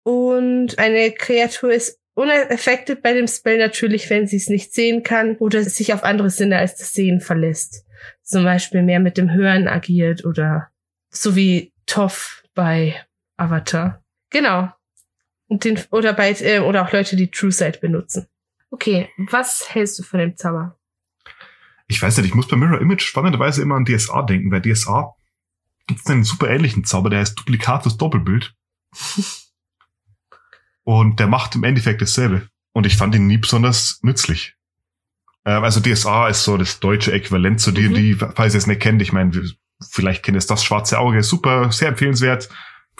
Und 0.02 0.78
eine 0.78 1.12
Kreatur 1.12 1.72
ist 1.72 1.98
unaffected 2.14 3.02
bei 3.02 3.14
dem 3.14 3.26
Spell 3.26 3.58
natürlich, 3.58 4.10
wenn 4.10 4.26
sie 4.26 4.36
es 4.36 4.48
nicht 4.48 4.74
sehen 4.74 5.02
kann 5.02 5.36
oder 5.36 5.62
sich 5.62 5.94
auf 5.94 6.04
andere 6.04 6.30
Sinne 6.30 6.58
als 6.58 6.76
das 6.76 6.92
Sehen 6.92 7.20
verlässt. 7.20 7.86
Zum 8.22 8.44
Beispiel 8.44 8.82
mehr 8.82 9.00
mit 9.00 9.16
dem 9.16 9.32
Hören 9.32 9.68
agiert 9.68 10.24
oder 10.24 10.68
so 11.10 11.36
wie 11.36 11.72
Toff 11.86 12.42
bei 12.54 12.96
Avatar. 13.36 14.02
Genau. 14.30 14.70
Und 15.48 15.64
den, 15.64 15.78
oder 15.90 16.12
bei, 16.12 16.32
äh, 16.32 16.60
oder 16.60 16.82
auch 16.82 16.92
Leute, 16.92 17.16
die 17.16 17.30
True 17.30 17.50
Sight 17.50 17.80
benutzen. 17.80 18.26
Okay, 18.70 19.10
was 19.16 19.74
hältst 19.74 19.98
du 19.98 20.02
von 20.02 20.20
dem 20.20 20.36
Zauber? 20.36 20.78
Ich 21.88 22.00
weiß 22.00 22.16
nicht, 22.18 22.26
ich 22.26 22.34
muss 22.34 22.46
bei 22.46 22.56
Mirror 22.56 22.80
Image 22.80 23.02
spannenderweise 23.02 23.62
immer 23.62 23.74
an 23.74 23.84
DSA 23.84 24.22
denken. 24.22 24.50
Bei 24.50 24.60
DSA 24.60 25.14
gibt 25.88 26.00
es 26.00 26.06
einen 26.06 26.22
super 26.22 26.48
ähnlichen 26.48 26.84
Zauber, 26.84 27.10
der 27.10 27.18
heißt 27.18 27.38
Duplikatus 27.38 27.96
Doppelbild. 27.98 28.54
Und 30.84 31.18
der 31.20 31.26
macht 31.26 31.56
im 31.56 31.64
Endeffekt 31.64 32.00
dasselbe. 32.00 32.48
Und 32.72 32.86
ich 32.86 32.96
fand 32.96 33.14
ihn 33.14 33.26
nie 33.26 33.38
besonders 33.38 33.98
nützlich. 34.02 34.54
Äh, 35.44 35.50
also 35.50 35.80
DSA 35.80 36.28
ist 36.28 36.44
so 36.44 36.56
das 36.56 36.78
deutsche 36.78 37.12
Äquivalent 37.12 37.60
zu 37.60 37.72
dir, 37.72 37.90
mhm. 37.90 37.94
die, 37.94 38.14
falls 38.14 38.54
ihr 38.54 38.58
es 38.58 38.66
nicht 38.68 38.80
kennt, 38.80 39.02
ich 39.02 39.12
meine, 39.12 39.32
vielleicht 39.90 40.22
kennt 40.22 40.36
ihr 40.36 40.38
es 40.38 40.46
das 40.46 40.64
schwarze 40.64 40.98
Auge, 40.98 41.22
super, 41.24 41.72
sehr 41.72 41.88
empfehlenswert. 41.88 42.48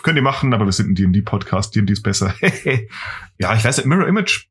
Könnt 0.02 0.16
ihr 0.16 0.22
machen, 0.22 0.54
aber 0.54 0.64
wir 0.64 0.72
sind 0.72 0.90
ein 0.90 0.94
D&D-Podcast, 0.94 1.76
D&D 1.76 1.92
ist 1.92 2.02
besser. 2.02 2.34
ja, 3.38 3.54
ich 3.54 3.64
weiß 3.64 3.76
nicht, 3.76 3.86
Mirror 3.86 4.08
Image 4.08 4.50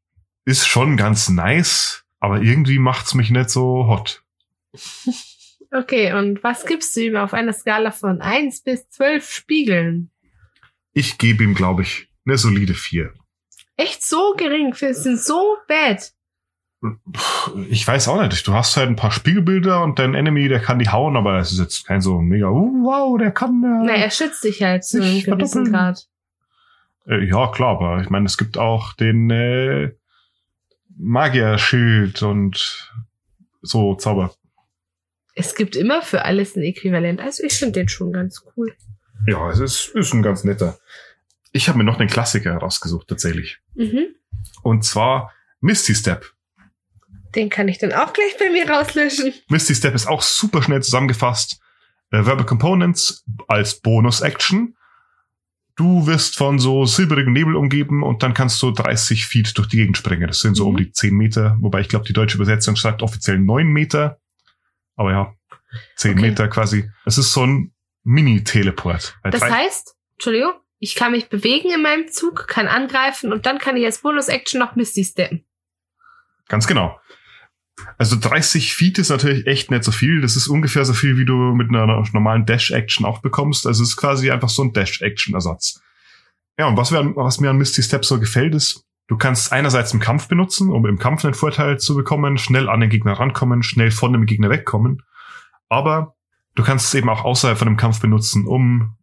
ist 0.49 0.67
schon 0.67 0.97
ganz 0.97 1.29
nice, 1.29 2.03
aber 2.19 2.41
irgendwie 2.41 2.79
macht's 2.79 3.13
mich 3.13 3.29
nicht 3.29 3.49
so 3.49 3.87
hot. 3.87 4.23
Okay, 5.71 6.13
und 6.13 6.43
was 6.43 6.65
gibst 6.65 6.95
du 6.95 7.01
ihm 7.01 7.15
auf 7.15 7.31
einer 7.31 7.53
Skala 7.53 7.91
von 7.91 8.21
eins 8.21 8.61
bis 8.61 8.89
zwölf 8.89 9.29
Spiegeln? 9.31 10.09
Ich 10.93 11.19
gebe 11.19 11.43
ihm, 11.43 11.53
glaube 11.53 11.83
ich, 11.83 12.09
eine 12.25 12.39
solide 12.39 12.73
vier. 12.73 13.13
Echt 13.77 14.01
so 14.01 14.33
gering? 14.35 14.73
Sind 14.73 15.19
so 15.19 15.57
bad? 15.67 16.11
Ich 17.69 17.87
weiß 17.87 18.07
auch 18.07 18.19
nicht. 18.19 18.47
Du 18.47 18.53
hast 18.55 18.77
halt 18.77 18.89
ein 18.89 18.95
paar 18.95 19.11
Spiegelbilder 19.11 19.83
und 19.83 19.99
dein 19.99 20.15
Enemy, 20.15 20.47
der 20.47 20.59
kann 20.59 20.79
die 20.79 20.89
hauen, 20.89 21.15
aber 21.15 21.37
es 21.37 21.51
ist 21.51 21.59
jetzt 21.59 21.85
kein 21.85 22.01
so 22.01 22.19
mega, 22.19 22.49
uh, 22.49 22.83
wow, 22.83 23.19
der 23.19 23.29
kann. 23.29 23.63
Äh, 23.63 23.85
Na, 23.85 23.93
er 23.93 24.09
schützt 24.09 24.43
dich 24.43 24.63
halt 24.63 24.83
zu 24.83 25.03
einem 25.03 25.21
gewissen 25.21 25.71
Grad. 25.71 26.07
Äh, 27.05 27.25
ja, 27.25 27.47
klar, 27.51 27.77
aber 27.77 28.01
ich 28.01 28.09
meine, 28.09 28.25
es 28.25 28.39
gibt 28.39 28.57
auch 28.57 28.93
den 28.93 29.29
äh, 29.29 29.91
Magierschild 30.99 32.21
und 32.21 32.91
so 33.61 33.95
Zauber. 33.95 34.35
Es 35.33 35.55
gibt 35.55 35.75
immer 35.75 36.01
für 36.01 36.25
alles 36.25 36.55
ein 36.55 36.63
Äquivalent. 36.63 37.21
Also 37.21 37.43
ich 37.43 37.53
finde 37.53 37.79
den 37.79 37.87
schon 37.87 38.11
ganz 38.11 38.43
cool. 38.55 38.75
Ja, 39.25 39.49
es 39.49 39.59
ist, 39.59 39.95
ist 39.95 40.13
ein 40.13 40.21
ganz 40.21 40.43
netter. 40.43 40.77
Ich 41.51 41.69
habe 41.69 41.77
mir 41.77 41.83
noch 41.85 41.99
einen 41.99 42.09
Klassiker 42.09 42.51
herausgesucht, 42.51 43.07
tatsächlich. 43.07 43.59
Mhm. 43.75 44.15
Und 44.61 44.83
zwar 44.83 45.33
Misty 45.61 45.95
Step. 45.95 46.33
Den 47.35 47.49
kann 47.49 47.67
ich 47.67 47.77
dann 47.77 47.93
auch 47.93 48.11
gleich 48.11 48.37
bei 48.37 48.49
mir 48.49 48.69
rauslöschen. 48.69 49.33
Misty 49.49 49.75
Step 49.75 49.95
ist 49.95 50.07
auch 50.07 50.21
super 50.21 50.61
schnell 50.61 50.83
zusammengefasst. 50.83 51.61
Äh, 52.11 52.25
Verbal 52.25 52.45
Components 52.45 53.23
als 53.47 53.79
Bonus-Action. 53.79 54.75
Du 55.79 56.07
wirst 56.07 56.35
von 56.35 56.59
so 56.59 56.83
silberigen 56.83 57.31
Nebel 57.31 57.55
umgeben 57.55 58.03
und 58.03 58.21
dann 58.21 58.33
kannst 58.33 58.61
du 58.61 58.71
30 58.71 59.25
Feet 59.25 59.57
durch 59.57 59.69
die 59.69 59.77
Gegend 59.77 59.95
springen. 59.95 60.27
Das 60.27 60.41
sind 60.41 60.55
so 60.55 60.65
mhm. 60.65 60.69
um 60.71 60.75
die 60.75 60.91
10 60.91 61.15
Meter, 61.15 61.57
wobei 61.61 61.79
ich 61.79 61.87
glaube, 61.87 62.03
die 62.05 62.11
deutsche 62.11 62.35
Übersetzung 62.35 62.75
schreibt 62.75 63.01
offiziell 63.01 63.39
9 63.39 63.65
Meter. 63.65 64.19
Aber 64.97 65.11
ja, 65.11 65.33
zehn 65.95 66.17
okay. 66.17 66.21
Meter 66.21 66.49
quasi. 66.49 66.91
Es 67.05 67.17
ist 67.17 67.31
so 67.31 67.45
ein 67.45 67.73
Mini-Teleport. 68.03 69.15
Das 69.23 69.41
heißt, 69.41 69.95
Entschuldigung, 70.17 70.51
ich 70.79 70.95
kann 70.95 71.13
mich 71.13 71.29
bewegen 71.29 71.71
in 71.73 71.81
meinem 71.81 72.09
Zug, 72.09 72.49
kann 72.49 72.67
angreifen 72.67 73.31
und 73.31 73.45
dann 73.45 73.57
kann 73.57 73.77
ich 73.77 73.85
als 73.85 73.99
Bonus-Action 73.99 74.59
noch 74.59 74.75
Misty 74.75 75.05
steppen. 75.05 75.45
Ganz 76.49 76.67
genau. 76.67 76.99
Also 77.97 78.17
30 78.19 78.73
Feet 78.73 78.97
ist 78.97 79.09
natürlich 79.09 79.47
echt 79.47 79.71
nicht 79.71 79.83
so 79.83 79.91
viel. 79.91 80.21
Das 80.21 80.35
ist 80.35 80.47
ungefähr 80.47 80.85
so 80.85 80.93
viel, 80.93 81.17
wie 81.17 81.25
du 81.25 81.33
mit 81.33 81.69
einer 81.69 82.03
normalen 82.13 82.45
Dash-Action 82.45 83.05
auch 83.05 83.19
bekommst. 83.21 83.67
Also 83.67 83.83
es 83.83 83.89
ist 83.89 83.97
quasi 83.97 84.31
einfach 84.31 84.49
so 84.49 84.63
ein 84.63 84.73
Dash-Action-Ersatz. 84.73 85.81
Ja, 86.57 86.67
und 86.67 86.77
was, 86.77 86.91
wir, 86.91 87.15
was 87.15 87.39
mir 87.39 87.49
an 87.49 87.57
Misty 87.57 87.81
Step 87.81 88.05
so 88.05 88.19
gefällt, 88.19 88.53
ist, 88.53 88.85
Du 89.09 89.17
kannst 89.17 89.51
einerseits 89.51 89.91
im 89.91 89.99
Kampf 89.99 90.27
benutzen, 90.27 90.69
um 90.69 90.85
im 90.85 90.99
Kampf 90.99 91.25
einen 91.25 91.33
Vorteil 91.33 91.79
zu 91.79 91.95
bekommen, 91.95 92.37
schnell 92.37 92.69
an 92.69 92.79
den 92.79 92.91
Gegner 92.91 93.13
rankommen, 93.13 93.63
schnell 93.63 93.89
von 93.89 94.13
dem 94.13 94.27
Gegner 94.27 94.51
wegkommen. 94.51 95.01
Aber 95.67 96.15
du 96.53 96.61
kannst 96.61 96.85
es 96.85 96.93
eben 96.93 97.09
auch 97.09 97.25
außerhalb 97.25 97.57
von 97.57 97.67
dem 97.67 97.75
Kampf 97.75 98.01
benutzen, 98.01 98.45
um 98.45 98.97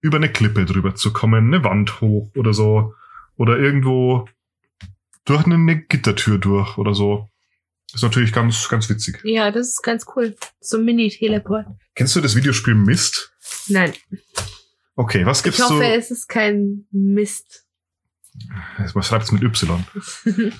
über 0.00 0.16
eine 0.16 0.32
Klippe 0.32 0.64
drüber 0.64 0.94
zu 0.94 1.12
kommen, 1.12 1.52
eine 1.52 1.64
Wand 1.64 2.00
hoch 2.00 2.30
oder 2.34 2.54
so. 2.54 2.94
Oder 3.36 3.58
irgendwo 3.58 4.26
durch 5.26 5.44
eine 5.44 5.82
Gittertür 5.82 6.38
durch 6.38 6.78
oder 6.78 6.94
so. 6.94 7.28
Ist 7.94 8.02
natürlich 8.02 8.32
ganz, 8.32 8.68
ganz 8.68 8.88
witzig. 8.88 9.20
Ja, 9.22 9.50
das 9.50 9.68
ist 9.68 9.82
ganz 9.82 10.06
cool. 10.16 10.34
So 10.60 10.78
ein 10.78 10.84
Mini-Teleport. 10.84 11.66
Kennst 11.94 12.16
du 12.16 12.20
das 12.20 12.34
Videospiel 12.34 12.74
Mist? 12.74 13.32
Nein. 13.68 13.92
Okay, 14.96 15.26
was 15.26 15.42
gibt's? 15.42 15.58
Ich 15.58 15.64
hoffe, 15.64 15.76
so? 15.76 15.82
es 15.82 16.10
ist 16.10 16.28
kein 16.28 16.86
Mist. 16.90 17.66
Man 18.94 19.02
schreibt 19.02 19.24
es 19.24 19.32
mit 19.32 19.42
Y. 19.42 19.84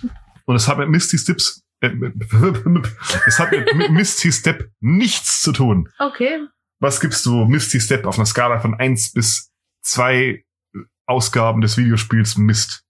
Und 0.44 0.56
es 0.56 0.68
hat 0.68 0.78
mit 0.78 0.88
Misty 0.88 1.18
Steps, 1.18 1.64
äh, 1.80 1.90
es 3.26 3.38
hat 3.38 3.52
mit 3.52 3.90
Misty 3.90 4.32
Step 4.32 4.70
nichts 4.80 5.40
zu 5.40 5.52
tun. 5.52 5.88
Okay. 5.98 6.46
Was 6.80 7.00
gibst 7.00 7.24
du 7.26 7.44
Misty 7.44 7.80
Step 7.80 8.06
auf 8.06 8.16
einer 8.16 8.26
Skala 8.26 8.60
von 8.60 8.74
eins 8.74 9.12
bis 9.12 9.50
zwei 9.82 10.44
Ausgaben 11.06 11.60
des 11.60 11.76
Videospiels 11.76 12.36
Mist? 12.36 12.84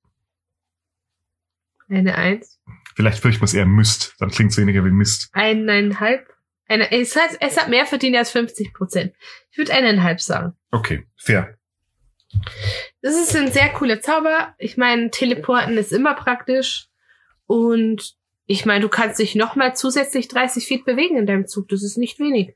Eine 1.88 2.16
Eins. 2.16 2.58
Vielleicht 2.94 3.20
fürchte 3.20 3.40
man 3.40 3.46
es 3.46 3.54
eher 3.54 3.66
Mist, 3.66 4.14
dann 4.18 4.30
klingt 4.30 4.52
es 4.52 4.58
weniger 4.58 4.84
wie 4.84 4.90
Mist. 4.90 5.30
Eineinhalb. 5.32 6.28
Eine, 6.68 6.90
es, 6.92 7.16
hat, 7.16 7.30
es 7.40 7.60
hat 7.60 7.68
mehr 7.68 7.86
verdient 7.86 8.16
als 8.16 8.30
50 8.30 8.72
Prozent. 8.72 9.14
Ich 9.50 9.58
würde 9.58 9.74
eineinhalb 9.74 10.20
sagen. 10.20 10.54
Okay, 10.70 11.06
fair. 11.16 11.58
Das 13.02 13.14
ist 13.14 13.36
ein 13.36 13.52
sehr 13.52 13.68
cooler 13.70 14.00
Zauber. 14.00 14.54
Ich 14.58 14.76
meine, 14.76 15.10
Teleporten 15.10 15.76
ist 15.76 15.92
immer 15.92 16.14
praktisch. 16.14 16.88
Und 17.46 18.14
ich 18.46 18.64
meine, 18.64 18.80
du 18.80 18.88
kannst 18.88 19.18
dich 19.18 19.34
nochmal 19.34 19.76
zusätzlich 19.76 20.28
30 20.28 20.66
Feet 20.66 20.84
bewegen 20.84 21.16
in 21.16 21.26
deinem 21.26 21.46
Zug. 21.46 21.68
Das 21.68 21.82
ist 21.82 21.98
nicht 21.98 22.18
wenig. 22.18 22.54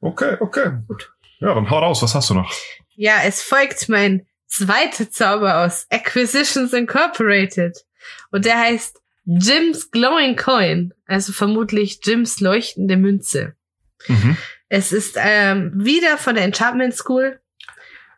Okay, 0.00 0.36
okay. 0.40 0.78
Gut. 0.88 1.12
Ja, 1.40 1.54
dann 1.54 1.68
hau 1.68 1.78
raus. 1.78 2.02
Was 2.02 2.14
hast 2.14 2.30
du 2.30 2.34
noch? 2.34 2.52
Ja, 2.94 3.16
es 3.24 3.42
folgt 3.42 3.88
mein 3.88 4.26
zweiter 4.46 5.10
Zauber 5.10 5.64
aus 5.64 5.86
Acquisitions 5.90 6.72
Incorporated. 6.72 7.84
Und 8.30 8.44
der 8.44 8.58
heißt 8.58 9.00
Jim's 9.24 9.90
Glowing 9.90 10.36
Coin. 10.36 10.92
Also 11.06 11.32
vermutlich 11.32 12.00
Jims 12.02 12.40
leuchtende 12.40 12.96
Münze. 12.96 13.54
Mhm. 14.08 14.36
Es 14.68 14.92
ist 14.92 15.16
ähm, 15.18 15.72
wieder 15.74 16.18
von 16.18 16.34
der 16.34 16.44
Enchantment 16.44 16.94
School 16.94 17.40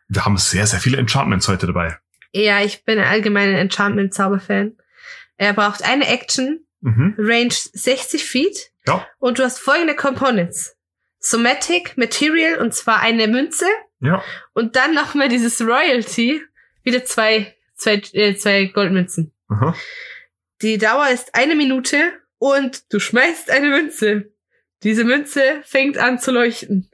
wir 0.07 0.25
haben 0.25 0.37
sehr, 0.37 0.65
sehr 0.67 0.79
viele 0.79 0.97
Enchantments 0.97 1.47
heute 1.47 1.67
dabei. 1.67 1.97
Ja, 2.31 2.61
ich 2.61 2.85
bin 2.85 2.99
allgemein 2.99 3.49
ein 3.49 3.55
Enchantment-Zauberfan. 3.55 4.77
Er 5.37 5.53
braucht 5.53 5.83
eine 5.83 6.07
Action, 6.07 6.65
mhm. 6.81 7.15
Range 7.17 7.51
60 7.51 8.23
Feet. 8.23 8.71
Ja. 8.85 9.05
Und 9.19 9.39
du 9.39 9.43
hast 9.43 9.59
folgende 9.59 9.95
Components. 9.95 10.75
Somatic, 11.19 11.97
Material, 11.97 12.59
und 12.59 12.73
zwar 12.73 13.01
eine 13.01 13.27
Münze. 13.27 13.65
Ja. 13.99 14.23
Und 14.53 14.75
dann 14.75 14.93
nochmal 14.93 15.29
dieses 15.29 15.61
Royalty. 15.61 16.41
Wieder 16.83 17.03
zwei, 17.03 17.55
zwei, 17.75 18.01
äh, 18.13 18.35
zwei 18.35 18.65
Goldmünzen. 18.65 19.33
Aha. 19.49 19.75
Die 20.61 20.77
Dauer 20.77 21.09
ist 21.09 21.35
eine 21.35 21.55
Minute 21.55 22.13
und 22.39 22.91
du 22.93 22.99
schmeißt 22.99 23.49
eine 23.49 23.69
Münze. 23.69 24.31
Diese 24.83 25.03
Münze 25.03 25.61
fängt 25.63 25.97
an 25.97 26.19
zu 26.19 26.31
leuchten 26.31 26.89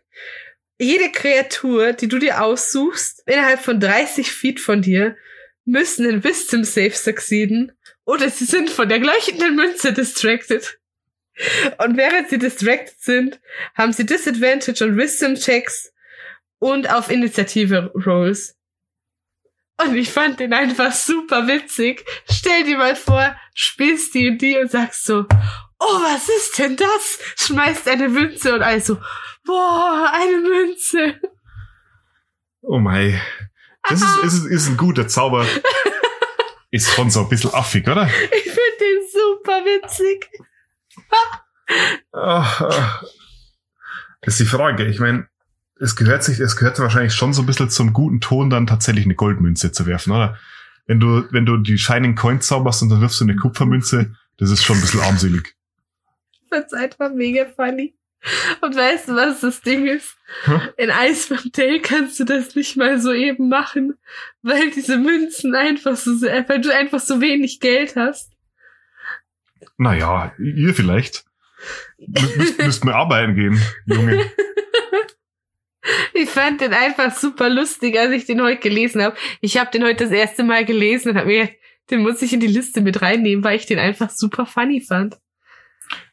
jede 0.84 1.12
Kreatur, 1.12 1.93
die 1.93 2.08
du 2.08 2.19
dir 2.19 2.41
aussuchst, 2.41 3.23
innerhalb 3.26 3.60
von 3.60 3.80
30 3.80 4.32
Feet 4.32 4.60
von 4.60 4.82
dir, 4.82 5.15
müssen 5.65 6.06
in 6.06 6.23
Wisdom 6.23 6.63
Save 6.63 6.91
succeeden 6.91 7.71
oder 8.06 8.30
sie 8.30 8.45
sind 8.45 8.69
von 8.69 8.89
der 8.89 8.99
leuchtenden 8.99 9.56
Münze 9.56 9.93
distracted. 9.93 10.80
Und 11.80 11.97
während 11.97 12.30
sie 12.30 12.38
distracted 12.38 12.99
sind, 12.99 13.39
haben 13.76 13.93
sie 13.93 14.06
Disadvantage 14.06 14.84
on 14.84 14.97
Wisdom 14.97 15.36
Checks 15.36 15.93
und 16.60 16.91
auf 16.93 17.10
Initiative 17.10 17.91
Rolls. 18.06 18.56
Und 19.86 19.96
ich 19.96 20.12
fand 20.12 20.39
den 20.39 20.54
einfach 20.54 20.91
super 20.91 21.48
witzig. 21.48 22.06
Stell 22.30 22.63
dir 22.63 22.78
mal 22.78 22.96
vor, 22.96 23.36
spielst 23.54 24.13
die 24.13 24.30
und 24.30 24.41
die 24.41 24.58
und 24.58 24.72
sagst 24.72 25.06
so, 25.06 25.26
oh, 25.80 26.02
was 26.02 26.30
ist 26.30 26.58
denn 26.58 26.78
das? 26.78 27.19
Schmeißt 27.38 27.88
eine 27.88 28.10
Münze 28.10 28.56
und 28.56 28.62
also, 28.62 28.98
boah, 29.46 30.12
eine 30.13 30.38
Münze. 30.38 31.19
Oh 32.62 32.80
mei. 32.80 33.22
Das 33.89 34.02
ist, 34.02 34.24
ist, 34.24 34.46
ist 34.46 34.67
ein 34.69 34.78
guter 34.78 35.08
Zauber. 35.08 35.46
Ist 36.72 36.89
schon 36.91 37.12
so 37.12 37.19
ein 37.22 37.30
bisschen 37.30 37.54
affig, 37.54 37.88
oder? 37.88 38.08
Ich 38.08 38.43
finde 38.43 38.78
den 38.80 39.02
super 39.12 39.63
witzig. 39.63 40.30
Ach, 42.13 42.62
ach. 42.62 43.04
Das 44.22 44.34
ist 44.34 44.39
die 44.39 44.46
Frage. 44.46 44.86
Ich 44.86 45.00
meine, 45.00 45.28
es 45.79 45.95
gehört 45.95 46.23
sich, 46.23 46.39
es 46.39 46.55
gehört 46.55 46.79
wahrscheinlich 46.79 47.13
schon 47.13 47.33
so 47.33 47.41
ein 47.41 47.45
bisschen 47.45 47.69
zum 47.69 47.93
guten 47.93 48.21
Ton, 48.21 48.49
dann 48.49 48.67
tatsächlich 48.67 49.05
eine 49.05 49.15
Goldmünze 49.15 49.71
zu 49.71 49.86
werfen, 49.86 50.12
oder? 50.12 50.38
Wenn 50.86 50.99
du, 50.99 51.25
wenn 51.31 51.45
du 51.45 51.57
die 51.57 51.77
Shining 51.77 52.15
Coin 52.15 52.41
zauberst 52.41 52.81
und 52.81 52.89
dann 52.89 53.01
wirfst 53.01 53.19
du 53.21 53.25
eine 53.25 53.36
Kupfermünze, 53.36 54.15
das 54.38 54.49
ist 54.51 54.63
schon 54.63 54.75
ein 54.77 54.81
bisschen 54.81 55.01
armselig. 55.01 55.55
Ich 56.45 56.59
find's 56.59 56.73
einfach 56.73 57.12
mega 57.12 57.47
funny. 57.55 57.95
Und 58.62 58.75
weißt 58.75 59.07
du, 59.09 59.15
was 59.15 59.39
das 59.41 59.62
Ding 59.62 59.88
ist? 59.88 60.15
Hm? 60.43 60.62
In 60.77 60.91
Iceberg 60.91 61.51
Dale 61.51 61.81
kannst 61.81 62.19
du 62.19 62.25
das 62.25 62.53
nicht 62.55 62.77
mal 62.77 63.01
so 63.01 63.12
eben 63.12 63.49
machen, 63.49 63.95
weil 64.43 64.69
diese 64.69 64.97
Münzen 64.97 65.55
einfach 65.55 65.95
so, 65.95 66.12
weil 66.21 66.62
du 66.62 66.71
einfach 66.71 66.99
so 66.99 67.19
wenig 67.21 67.59
Geld 67.59 67.95
hast. 67.95 68.31
Naja, 69.77 70.31
ihr 70.38 70.75
vielleicht. 70.75 71.25
Mü- 71.99 72.38
Müsst, 72.38 72.57
müsst 72.59 72.86
mir 72.86 72.93
arbeiten 72.95 73.33
gehen, 73.36 73.59
Junge. 73.88 74.29
Ich 76.13 76.30
fand 76.30 76.62
den 76.62 76.74
einfach 76.74 77.15
super 77.15 77.50
lustig, 77.50 77.98
als 78.00 78.12
ich 78.12 78.26
den 78.26 78.41
heute 78.41 78.62
gelesen 78.62 79.02
habe. 79.04 79.17
Ich 79.41 79.58
habe 79.58 79.72
den 79.72 79.84
heute 79.84 80.06
das 80.06 80.12
erste 80.13 80.43
Mal 80.43 80.63
gelesen 80.65 81.12
und 81.12 81.17
habe 81.17 81.28
mir 81.28 81.41
gedacht, 81.46 81.58
den 81.91 82.02
muss 82.02 82.22
ich 82.22 82.32
in 82.32 82.39
die 82.39 82.48
Liste 82.48 82.80
mit 82.82 83.02
reinnehmen, 83.02 83.43
weil 83.43 83.58
ich 83.58 83.65
den 83.65 83.80
einfach 83.80 84.10
super 84.10 84.46
funny 84.46 84.80
fand. 84.80 85.17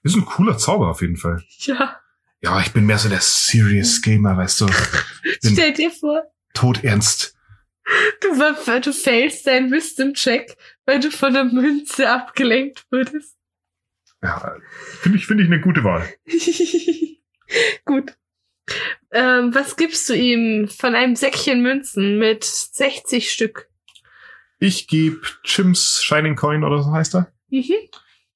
Ist 0.03 0.17
ein 0.17 0.25
cooler 0.25 0.59
Zauber 0.59 0.91
auf 0.91 1.01
jeden 1.01 1.17
Fall. 1.17 1.43
Ja, 1.61 2.01
Ja, 2.43 2.61
ich 2.61 2.73
bin 2.73 2.87
mehr 2.87 2.99
so 2.99 3.09
der 3.09 3.21
Serious 3.21 4.03
Gamer, 4.03 4.37
weißt 4.37 4.63
du. 4.63 4.67
Stell 5.45 5.73
dir 5.73 5.91
vor, 5.93 6.25
todernst. 6.55 7.37
du, 8.21 8.35
ver- 8.35 8.81
du 8.81 8.93
failst 8.93 9.47
deinen 9.47 9.71
Wisdom-Check, 9.71 10.57
weil 10.87 10.99
du 10.99 11.11
von 11.13 11.33
der 11.33 11.45
Münze 11.45 12.11
abgelenkt 12.11 12.85
wurdest. 12.91 13.37
Ja, 14.23 14.57
finde 15.01 15.19
ich, 15.19 15.27
finde 15.27 15.45
ich 15.45 15.51
eine 15.51 15.61
gute 15.61 15.85
Wahl. 15.85 16.13
Gut. 17.85 18.17
Ähm, 19.13 19.55
was 19.55 19.77
gibst 19.77 20.09
du 20.09 20.15
ihm 20.15 20.69
von 20.69 20.95
einem 20.95 21.17
Säckchen 21.17 21.63
Münzen 21.63 22.19
mit 22.19 22.45
60 22.45 23.31
Stück? 23.33 23.69
Ich 24.59 24.89
gebe 24.89 25.21
Chims 25.45 26.03
Shining 26.03 26.37
Coin 26.37 26.65
oder 26.65 26.83
so 26.83 26.93
heißt 26.93 27.15
er. 27.17 27.33
Mhm. 27.51 27.73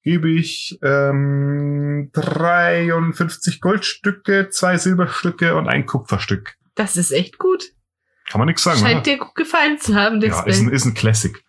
Gebe 0.03 0.29
ich 0.29 0.77
ähm, 0.83 2.09
53 2.13 3.61
Goldstücke, 3.61 4.49
zwei 4.49 4.77
Silberstücke 4.77 5.55
und 5.55 5.67
ein 5.67 5.85
Kupferstück. 5.85 6.55
Das 6.75 6.97
ist 6.97 7.11
echt 7.11 7.37
gut. 7.37 7.71
Kann 8.29 8.39
man 8.39 8.47
nichts 8.47 8.63
sagen, 8.63 8.79
Scheint 8.79 8.93
oder? 8.95 9.01
dir 9.03 9.17
gut 9.17 9.35
gefallen 9.35 9.79
zu 9.79 9.95
haben, 9.95 10.19
das 10.19 10.29
Ja, 10.31 10.43
ist 10.43 10.59
ein, 10.59 10.69
ist 10.69 10.85
ein 10.85 10.93
Classic. 10.93 11.43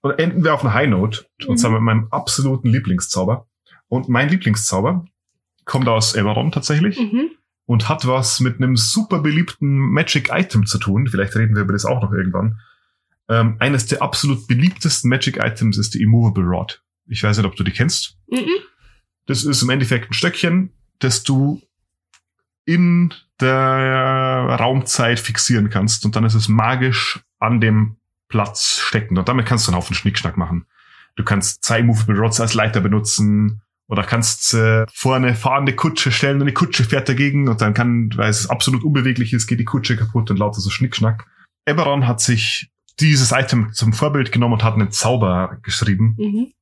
Und 0.00 0.18
enden 0.18 0.42
wir 0.44 0.54
auf 0.54 0.62
einer 0.64 0.74
High 0.74 0.88
Note. 0.88 1.26
Und 1.42 1.50
Mhm. 1.50 1.56
zwar 1.58 1.70
mit 1.72 1.82
meinem 1.82 2.08
absoluten 2.10 2.68
Lieblingszauber. 2.68 3.46
Und 3.88 4.08
mein 4.08 4.28
Lieblingszauber 4.28 5.04
kommt 5.64 5.88
aus 5.88 6.14
Eberron 6.14 6.50
tatsächlich 6.52 6.98
Mhm. 6.98 7.30
Und 7.72 7.88
hat 7.88 8.06
was 8.06 8.38
mit 8.38 8.58
einem 8.58 8.76
super 8.76 9.20
beliebten 9.20 9.78
Magic 9.78 10.28
Item 10.30 10.66
zu 10.66 10.76
tun. 10.76 11.06
Vielleicht 11.06 11.34
reden 11.36 11.54
wir 11.54 11.62
über 11.62 11.72
das 11.72 11.86
auch 11.86 12.02
noch 12.02 12.12
irgendwann. 12.12 12.60
Ähm, 13.30 13.56
eines 13.60 13.86
der 13.86 14.02
absolut 14.02 14.46
beliebtesten 14.46 15.08
Magic 15.08 15.38
Items 15.38 15.78
ist 15.78 15.94
die 15.94 16.02
Immovable 16.02 16.44
Rod. 16.44 16.82
Ich 17.06 17.22
weiß 17.22 17.38
nicht, 17.38 17.46
ob 17.46 17.56
du 17.56 17.64
die 17.64 17.70
kennst. 17.70 18.18
Mhm. 18.30 18.44
Das 19.24 19.44
ist 19.44 19.62
im 19.62 19.70
Endeffekt 19.70 20.10
ein 20.10 20.12
Stöckchen, 20.12 20.74
das 20.98 21.22
du 21.22 21.62
in 22.66 23.14
der 23.40 24.54
Raumzeit 24.60 25.18
fixieren 25.18 25.70
kannst 25.70 26.04
und 26.04 26.14
dann 26.14 26.26
ist 26.26 26.34
es 26.34 26.48
magisch 26.48 27.20
an 27.38 27.62
dem 27.62 27.96
Platz 28.28 28.80
stecken 28.80 29.16
und 29.16 29.28
damit 29.28 29.46
kannst 29.46 29.66
du 29.66 29.70
einen 29.70 29.78
Haufen 29.78 29.96
Schnickschnack 29.96 30.36
machen. 30.36 30.66
Du 31.16 31.24
kannst 31.24 31.64
zwei 31.64 31.82
Movable 31.82 32.18
Rods 32.18 32.38
als 32.38 32.52
Leiter 32.52 32.82
benutzen 32.82 33.62
oder 33.92 34.04
kannst 34.04 34.54
äh, 34.54 34.86
vor 34.90 35.16
eine 35.16 35.34
fahrende 35.34 35.74
Kutsche 35.74 36.12
stellen 36.12 36.36
und 36.36 36.42
eine 36.44 36.54
Kutsche 36.54 36.82
fährt 36.82 37.10
dagegen 37.10 37.46
und 37.46 37.60
dann 37.60 37.74
kann, 37.74 38.10
weil 38.16 38.30
es 38.30 38.48
absolut 38.48 38.84
unbeweglich 38.84 39.34
ist, 39.34 39.46
geht 39.46 39.60
die 39.60 39.66
Kutsche 39.66 39.98
kaputt 39.98 40.30
und 40.30 40.38
lauter 40.38 40.60
so 40.62 40.70
Schnickschnack. 40.70 41.26
Eberron 41.66 42.06
hat 42.08 42.18
sich 42.22 42.70
dieses 43.00 43.32
Item 43.32 43.70
zum 43.74 43.92
Vorbild 43.92 44.32
genommen 44.32 44.54
und 44.54 44.64
hat 44.64 44.74
einen 44.74 44.92
Zauber 44.92 45.58
geschrieben, 45.62 46.16
Mhm. 46.18 46.52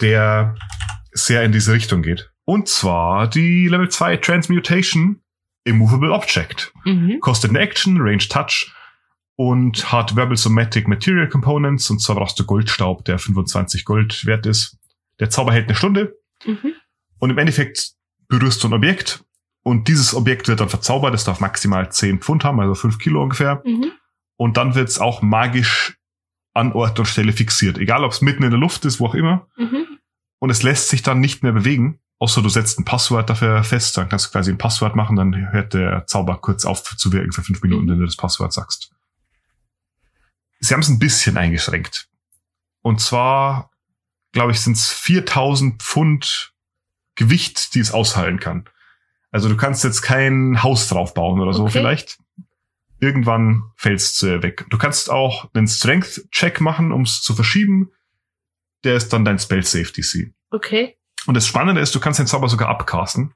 der 0.00 0.54
sehr 1.10 1.42
in 1.42 1.50
diese 1.50 1.72
Richtung 1.72 2.02
geht. 2.02 2.30
Und 2.44 2.68
zwar 2.68 3.28
die 3.28 3.66
Level 3.66 3.88
2 3.88 4.18
Transmutation 4.18 5.22
Immovable 5.64 6.12
Object. 6.12 6.72
Mhm. 6.84 7.18
Kostet 7.20 7.50
eine 7.50 7.58
Action, 7.58 8.00
Range 8.00 8.18
Touch 8.18 8.72
und 9.34 9.90
hat 9.90 10.14
Verbal 10.14 10.36
Somatic 10.36 10.86
Material 10.86 11.28
Components. 11.28 11.90
Und 11.90 12.00
zwar 12.00 12.14
brauchst 12.14 12.38
du 12.38 12.44
Goldstaub, 12.44 13.04
der 13.04 13.18
25 13.18 13.84
Gold 13.84 14.24
wert 14.24 14.46
ist. 14.46 14.78
Der 15.18 15.30
Zauber 15.30 15.52
hält 15.52 15.66
eine 15.66 15.74
Stunde 15.74 16.14
Mhm. 16.44 16.74
und 17.18 17.30
im 17.30 17.38
Endeffekt 17.38 17.92
berührst 18.28 18.62
du 18.62 18.68
ein 18.68 18.74
Objekt 18.74 19.24
und 19.62 19.88
dieses 19.88 20.14
Objekt 20.14 20.48
wird 20.48 20.60
dann 20.60 20.68
verzaubert. 20.68 21.14
Es 21.14 21.24
darf 21.24 21.40
maximal 21.40 21.90
10 21.90 22.20
Pfund 22.20 22.44
haben, 22.44 22.60
also 22.60 22.74
5 22.74 22.98
Kilo 22.98 23.22
ungefähr. 23.22 23.62
Mhm. 23.64 23.92
Und 24.36 24.56
dann 24.56 24.74
wird 24.74 24.88
es 24.88 24.98
auch 24.98 25.22
magisch 25.22 25.96
an 26.52 26.72
Ort 26.72 26.98
und 26.98 27.06
Stelle 27.06 27.32
fixiert. 27.32 27.78
Egal, 27.78 28.04
ob 28.04 28.12
es 28.12 28.20
mitten 28.20 28.42
in 28.42 28.50
der 28.50 28.60
Luft 28.60 28.84
ist, 28.84 29.00
wo 29.00 29.06
auch 29.06 29.14
immer. 29.14 29.46
Mhm. 29.56 29.98
und 30.38 30.50
es 30.50 30.62
lässt 30.62 30.88
sich 30.88 31.02
dann 31.02 31.20
nicht 31.20 31.42
mehr 31.42 31.52
bewegen, 31.52 32.00
außer 32.18 32.42
du 32.42 32.48
setzt 32.48 32.78
ein 32.78 32.84
Passwort 32.84 33.28
dafür 33.30 33.64
fest, 33.64 33.96
dann 33.96 34.08
kannst 34.08 34.26
du 34.26 34.30
quasi 34.30 34.50
ein 34.50 34.58
Passwort 34.58 34.96
machen, 34.96 35.16
dann 35.16 35.52
hört 35.52 35.74
der 35.74 36.06
Zauber 36.06 36.38
kurz 36.38 36.64
auf 36.64 36.82
zu 36.96 37.12
wirken 37.12 37.32
für 37.32 37.42
fünf 37.42 37.62
Minuten, 37.62 37.88
wenn 37.88 37.98
du 37.98 38.06
das 38.06 38.16
Passwort 38.16 38.52
sagst. 38.52 38.92
Sie 40.60 40.72
haben 40.72 40.80
es 40.80 40.88
ein 40.88 40.98
bisschen 40.98 41.36
eingeschränkt. 41.36 42.08
Und 42.82 43.00
zwar, 43.00 43.70
glaube 44.36 44.52
ich, 44.52 44.60
sind 44.60 44.76
es 44.76 44.92
4000 44.92 45.82
Pfund 45.82 46.52
Gewicht, 47.14 47.74
die 47.74 47.80
es 47.80 47.90
aushalten 47.90 48.38
kann. 48.38 48.68
Also 49.30 49.48
du 49.48 49.56
kannst 49.56 49.82
jetzt 49.82 50.02
kein 50.02 50.62
Haus 50.62 50.88
drauf 50.88 51.14
bauen 51.14 51.40
oder 51.40 51.54
so 51.54 51.62
Okay. 51.62 51.72
vielleicht. 51.72 52.18
Irgendwann 53.00 53.62
fällst 53.76 54.20
du 54.20 54.42
weg. 54.42 54.66
Du 54.68 54.76
kannst 54.76 55.10
auch 55.10 55.48
einen 55.54 55.66
Strength-Check 55.68 56.60
machen, 56.60 56.92
um 56.92 57.02
es 57.02 57.22
zu 57.22 57.34
verschieben. 57.34 57.90
Der 58.84 58.96
ist 58.96 59.10
dann 59.14 59.24
dein 59.24 59.38
Spell-Safe-DC. 59.38 60.34
Okay. 60.50 60.98
Und 61.26 61.32
das 61.34 61.46
Spannende 61.46 61.80
ist, 61.80 61.94
du 61.94 62.00
kannst 62.00 62.20
den 62.20 62.26
Zauber 62.26 62.50
sogar 62.50 62.68
abcasten. 62.68 63.32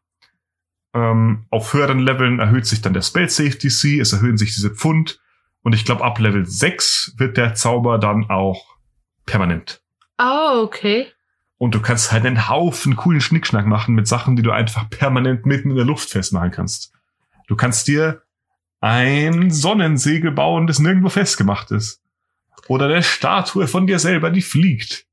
Ähm, 0.92 1.46
auf 1.48 1.72
höheren 1.72 2.00
Leveln 2.00 2.40
erhöht 2.40 2.66
sich 2.66 2.82
dann 2.82 2.92
der 2.92 3.02
Spell 3.02 3.30
Safe 3.30 3.56
DC, 3.56 4.00
es 4.00 4.12
erhöhen 4.12 4.36
sich 4.36 4.52
diese 4.54 4.68
Pfund. 4.74 5.18
Und 5.62 5.74
ich 5.74 5.86
glaube, 5.86 6.04
ab 6.04 6.18
Level 6.18 6.44
6 6.44 7.14
wird 7.16 7.38
der 7.38 7.54
Zauber 7.54 7.96
dann 7.98 8.28
auch 8.28 8.76
permanent. 9.24 9.82
Oh, 10.20 10.62
okay. 10.62 11.06
Und 11.56 11.74
du 11.74 11.80
kannst 11.80 12.12
halt 12.12 12.26
einen 12.26 12.48
Haufen 12.48 12.96
coolen 12.96 13.20
Schnickschnack 13.20 13.66
machen 13.66 13.94
mit 13.94 14.06
Sachen, 14.06 14.37
die 14.37 14.42
du 14.42 14.50
einfach 14.50 14.88
permanent 14.90 15.46
mitten 15.46 15.70
in 15.70 15.76
der 15.76 15.85
Luft 15.85 16.11
festmachen 16.11 16.50
kannst. 16.50 16.92
Du 17.48 17.56
kannst 17.56 17.88
dir 17.88 18.22
ein 18.80 19.50
Sonnensegel 19.50 20.30
bauen, 20.30 20.66
das 20.66 20.78
nirgendwo 20.78 21.09
festgemacht 21.09 21.70
ist. 21.70 22.00
Oder 22.68 22.87
eine 22.87 23.02
Statue 23.02 23.66
von 23.66 23.87
dir 23.87 23.98
selber, 23.98 24.30
die 24.30 24.42
fliegt. 24.42 25.06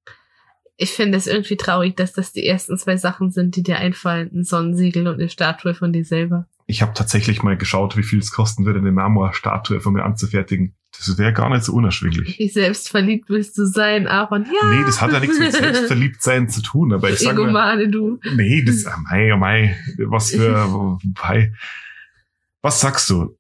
Ich 0.76 0.92
finde 0.92 1.18
es 1.18 1.26
irgendwie 1.26 1.58
traurig, 1.58 1.96
dass 1.96 2.14
das 2.14 2.34
die 2.34 2.46
ersten 2.46 2.78
zwei 2.78 2.98
Sachen 2.98 3.32
sind, 3.32 3.56
die 3.56 3.64
dir 3.64 3.78
einfallen. 3.78 4.30
Ein 4.34 4.44
Sonnensiegel 4.44 5.08
und 5.08 5.16
eine 5.16 5.30
Statue 5.30 5.74
von 5.74 5.92
dir 5.92 6.06
selber. 6.06 6.48
Ich 6.70 6.82
habe 6.82 6.94
tatsächlich 6.94 7.44
mal 7.44 7.56
geschaut, 7.56 7.96
wie 7.96 8.04
viel 8.04 8.20
es 8.20 8.32
kosten 8.32 8.66
würde, 8.66 8.80
eine 8.80 8.92
Marmorstatue 8.92 9.80
von 9.80 9.94
mir 9.94 10.04
anzufertigen. 10.04 10.76
Das 10.98 11.18
wäre 11.18 11.32
gar 11.32 11.50
nicht 11.50 11.64
so 11.64 11.72
unerschwinglich. 11.74 12.38
Wie 12.38 12.50
selbstverliebt 12.50 13.30
willst 13.30 13.58
du 13.58 13.66
sein, 13.66 14.06
Aaron? 14.06 14.46
Ja. 14.46 14.70
Nee, 14.70 14.84
das 14.86 15.00
hat 15.00 15.14
ja 15.14 15.22
nichts 15.22 15.40
mit 15.40 15.52
Selbstverliebtsein 15.54 16.50
zu 16.50 16.62
tun, 16.62 16.92
aber 16.92 17.10
ich 17.10 17.20
sage 17.20 17.46
mal, 17.48 17.88
du. 17.90 18.20
nee, 18.36 18.64
das, 18.64 18.86
ah, 18.86 18.98
mei, 19.10 19.34
oh 19.34 19.38
mei, 19.38 19.78
was 20.08 20.32
für, 20.32 20.98
mei. 21.24 21.54
Was 22.62 22.82
sagst 22.82 23.10
du 23.12 23.38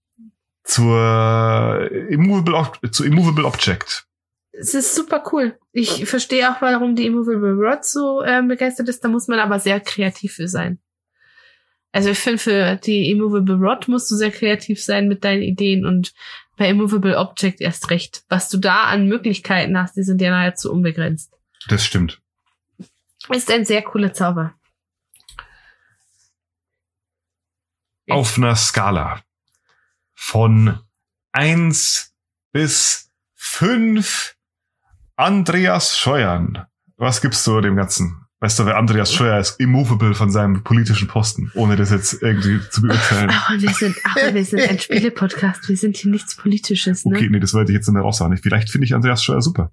zur 0.63 1.89
Immovable, 2.09 2.91
zu 2.91 3.03
Immovable 3.03 3.43
Object? 3.45 4.05
Es 4.53 4.73
ist 4.73 4.95
super 4.95 5.23
cool. 5.33 5.57
Ich 5.73 6.05
verstehe 6.05 6.49
auch, 6.49 6.61
warum 6.61 6.95
die 6.95 7.05
Immovable 7.05 7.53
Rod 7.53 7.83
so 7.83 8.23
ähm, 8.23 8.47
begeistert 8.47 8.87
ist. 8.87 9.03
Da 9.03 9.09
muss 9.09 9.27
man 9.27 9.39
aber 9.39 9.59
sehr 9.59 9.79
kreativ 9.81 10.35
für 10.35 10.47
sein. 10.47 10.79
Also 11.97 12.11
ich 12.11 12.19
finde, 12.19 12.37
für 12.37 12.75
die 12.75 13.09
Immovable 13.09 13.55
Rod 13.55 13.87
musst 13.87 14.11
du 14.11 14.15
sehr 14.15 14.29
kreativ 14.29 14.83
sein 14.83 15.07
mit 15.07 15.23
deinen 15.23 15.41
Ideen 15.41 15.83
und 15.83 16.13
bei 16.55 16.69
Immovable 16.69 17.17
Object 17.17 17.59
erst 17.59 17.89
recht. 17.89 18.23
Was 18.29 18.49
du 18.49 18.59
da 18.59 18.83
an 18.83 19.07
Möglichkeiten 19.07 19.75
hast, 19.75 19.97
die 19.97 20.03
sind 20.03 20.21
ja 20.21 20.29
nahezu 20.29 20.71
unbegrenzt. 20.71 21.33
Das 21.69 21.83
stimmt. 21.83 22.21
Ist 23.29 23.49
ein 23.49 23.65
sehr 23.65 23.81
cooler 23.81 24.13
Zauber. 24.13 24.53
Auf 28.07 28.37
einer 28.37 28.55
Skala 28.55 29.23
von 30.13 30.79
eins 31.31 32.13
bis 32.51 33.09
fünf 33.33 34.35
Andreas 35.15 35.97
Scheuern. 35.97 36.67
Was 36.95 37.21
gibst 37.21 37.47
du 37.47 37.59
dem 37.59 37.75
Ganzen? 37.75 38.26
Weißt 38.39 38.59
du, 38.59 38.65
weil 38.65 38.73
Andreas 38.73 39.11
Scheuer 39.11 39.39
ist 39.39 39.59
immovable 39.59 40.13
von 40.13 40.29
seinem 40.29 40.63
politischen 40.63 41.07
Posten, 41.07 41.51
ohne 41.55 41.75
das 41.75 41.89
jetzt 41.89 42.21
irgendwie 42.21 42.59
zu 42.69 42.83
beurteilen. 42.83 43.31
Aber 43.31 43.59
wir 43.59 43.71
sind, 43.71 43.95
aber 44.03 44.33
wir 44.33 44.45
sind 44.45 44.69
ein 44.69 44.77
Spiele-Podcast. 44.77 45.67
Wir 45.67 45.75
sind 45.75 45.97
hier 45.97 46.11
nichts 46.11 46.35
Politisches, 46.35 47.03
ne? 47.05 47.15
Okay, 47.15 47.29
nee, 47.31 47.39
das 47.39 47.55
wollte 47.55 47.71
ich 47.71 47.77
jetzt 47.77 47.87
nicht 47.87 47.95
mehr 47.95 48.03
raushauen. 48.03 48.37
Vielleicht 48.37 48.69
finde 48.69 48.85
ich 48.85 48.93
Andreas 48.93 49.23
Scheuer 49.23 49.41
super. 49.41 49.71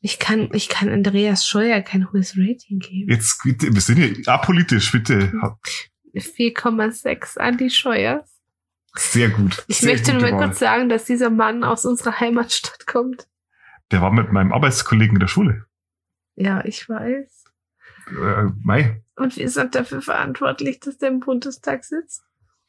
Ich 0.00 0.18
kann, 0.18 0.50
ich 0.52 0.68
kann 0.68 0.90
Andreas 0.90 1.46
Scheuer 1.46 1.80
kein 1.80 2.12
hohes 2.12 2.36
Rating 2.36 2.80
geben. 2.80 3.10
Jetzt, 3.10 3.42
bitte, 3.42 3.72
wir 3.72 3.80
sind 3.80 3.96
hier 3.96 4.28
apolitisch, 4.28 4.92
bitte. 4.92 5.32
4,6 6.14 7.38
an 7.38 7.56
die 7.56 7.70
Scheuers. 7.70 8.28
Sehr 8.94 9.28
gut. 9.30 9.64
Ich 9.68 9.78
Sehr 9.78 9.92
möchte 9.92 10.12
nur 10.12 10.22
mal 10.22 10.32
Wahl. 10.32 10.46
kurz 10.46 10.58
sagen, 10.58 10.88
dass 10.88 11.04
dieser 11.04 11.30
Mann 11.30 11.64
aus 11.64 11.84
unserer 11.84 12.20
Heimatstadt 12.20 12.86
kommt. 12.86 13.26
Der 13.90 14.00
war 14.00 14.10
mit 14.10 14.32
meinem 14.32 14.52
Arbeitskollegen 14.52 15.16
in 15.16 15.20
der 15.20 15.28
Schule. 15.28 15.66
Ja, 16.36 16.64
ich 16.64 16.88
weiß. 16.88 17.44
Äh, 18.08 18.44
Mai, 18.62 19.02
Und 19.16 19.36
wir 19.36 19.48
sind 19.50 19.74
dafür 19.74 20.00
verantwortlich, 20.02 20.78
dass 20.80 20.98
der 20.98 21.08
im 21.08 21.20
Bundestag 21.20 21.84
sitzt. 21.84 22.22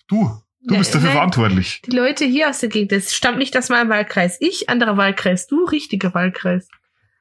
du, 0.07 0.23
du 0.61 0.73
Nee, 0.73 0.77
bist 0.79 0.93
dafür 0.95 1.07
nein. 1.09 1.15
verantwortlich. 1.17 1.81
Die 1.85 1.91
Leute 1.95 2.25
hier 2.25 2.49
aus 2.49 2.59
der 2.59 2.69
Gegend, 2.69 2.91
das 2.91 3.13
stammt 3.13 3.37
nicht 3.37 3.55
aus 3.57 3.69
meinem 3.69 3.89
Wahlkreis. 3.89 4.37
Ich, 4.39 4.69
anderer 4.69 4.97
Wahlkreis, 4.97 5.45
du, 5.47 5.65
richtiger 5.65 6.13
Wahlkreis. 6.13 6.67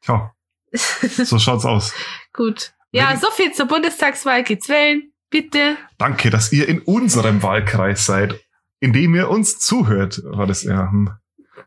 Ja, 0.07 0.33
so 0.73 1.39
schaut's 1.39 1.65
aus. 1.65 1.93
Gut. 2.33 2.73
Ja, 2.93 3.11
Wenn- 3.11 3.19
so 3.21 3.31
viel 3.33 3.53
zur 3.53 3.67
Bundestagswahl. 3.67 4.43
Geht's 4.45 4.69
wählen. 4.69 5.13
Bitte. 5.29 5.77
Danke, 5.99 6.31
dass 6.31 6.53
ihr 6.53 6.69
in 6.69 6.81
unserem 6.81 7.43
Wahlkreis 7.43 8.07
seid, 8.07 8.41
in 8.81 8.93
dem 8.93 9.15
ihr 9.15 9.29
uns 9.29 9.59
zuhört. 9.59 10.23
War 10.25 10.47
das 10.47 10.63
ja. 10.63 10.91
hm. 10.91 11.11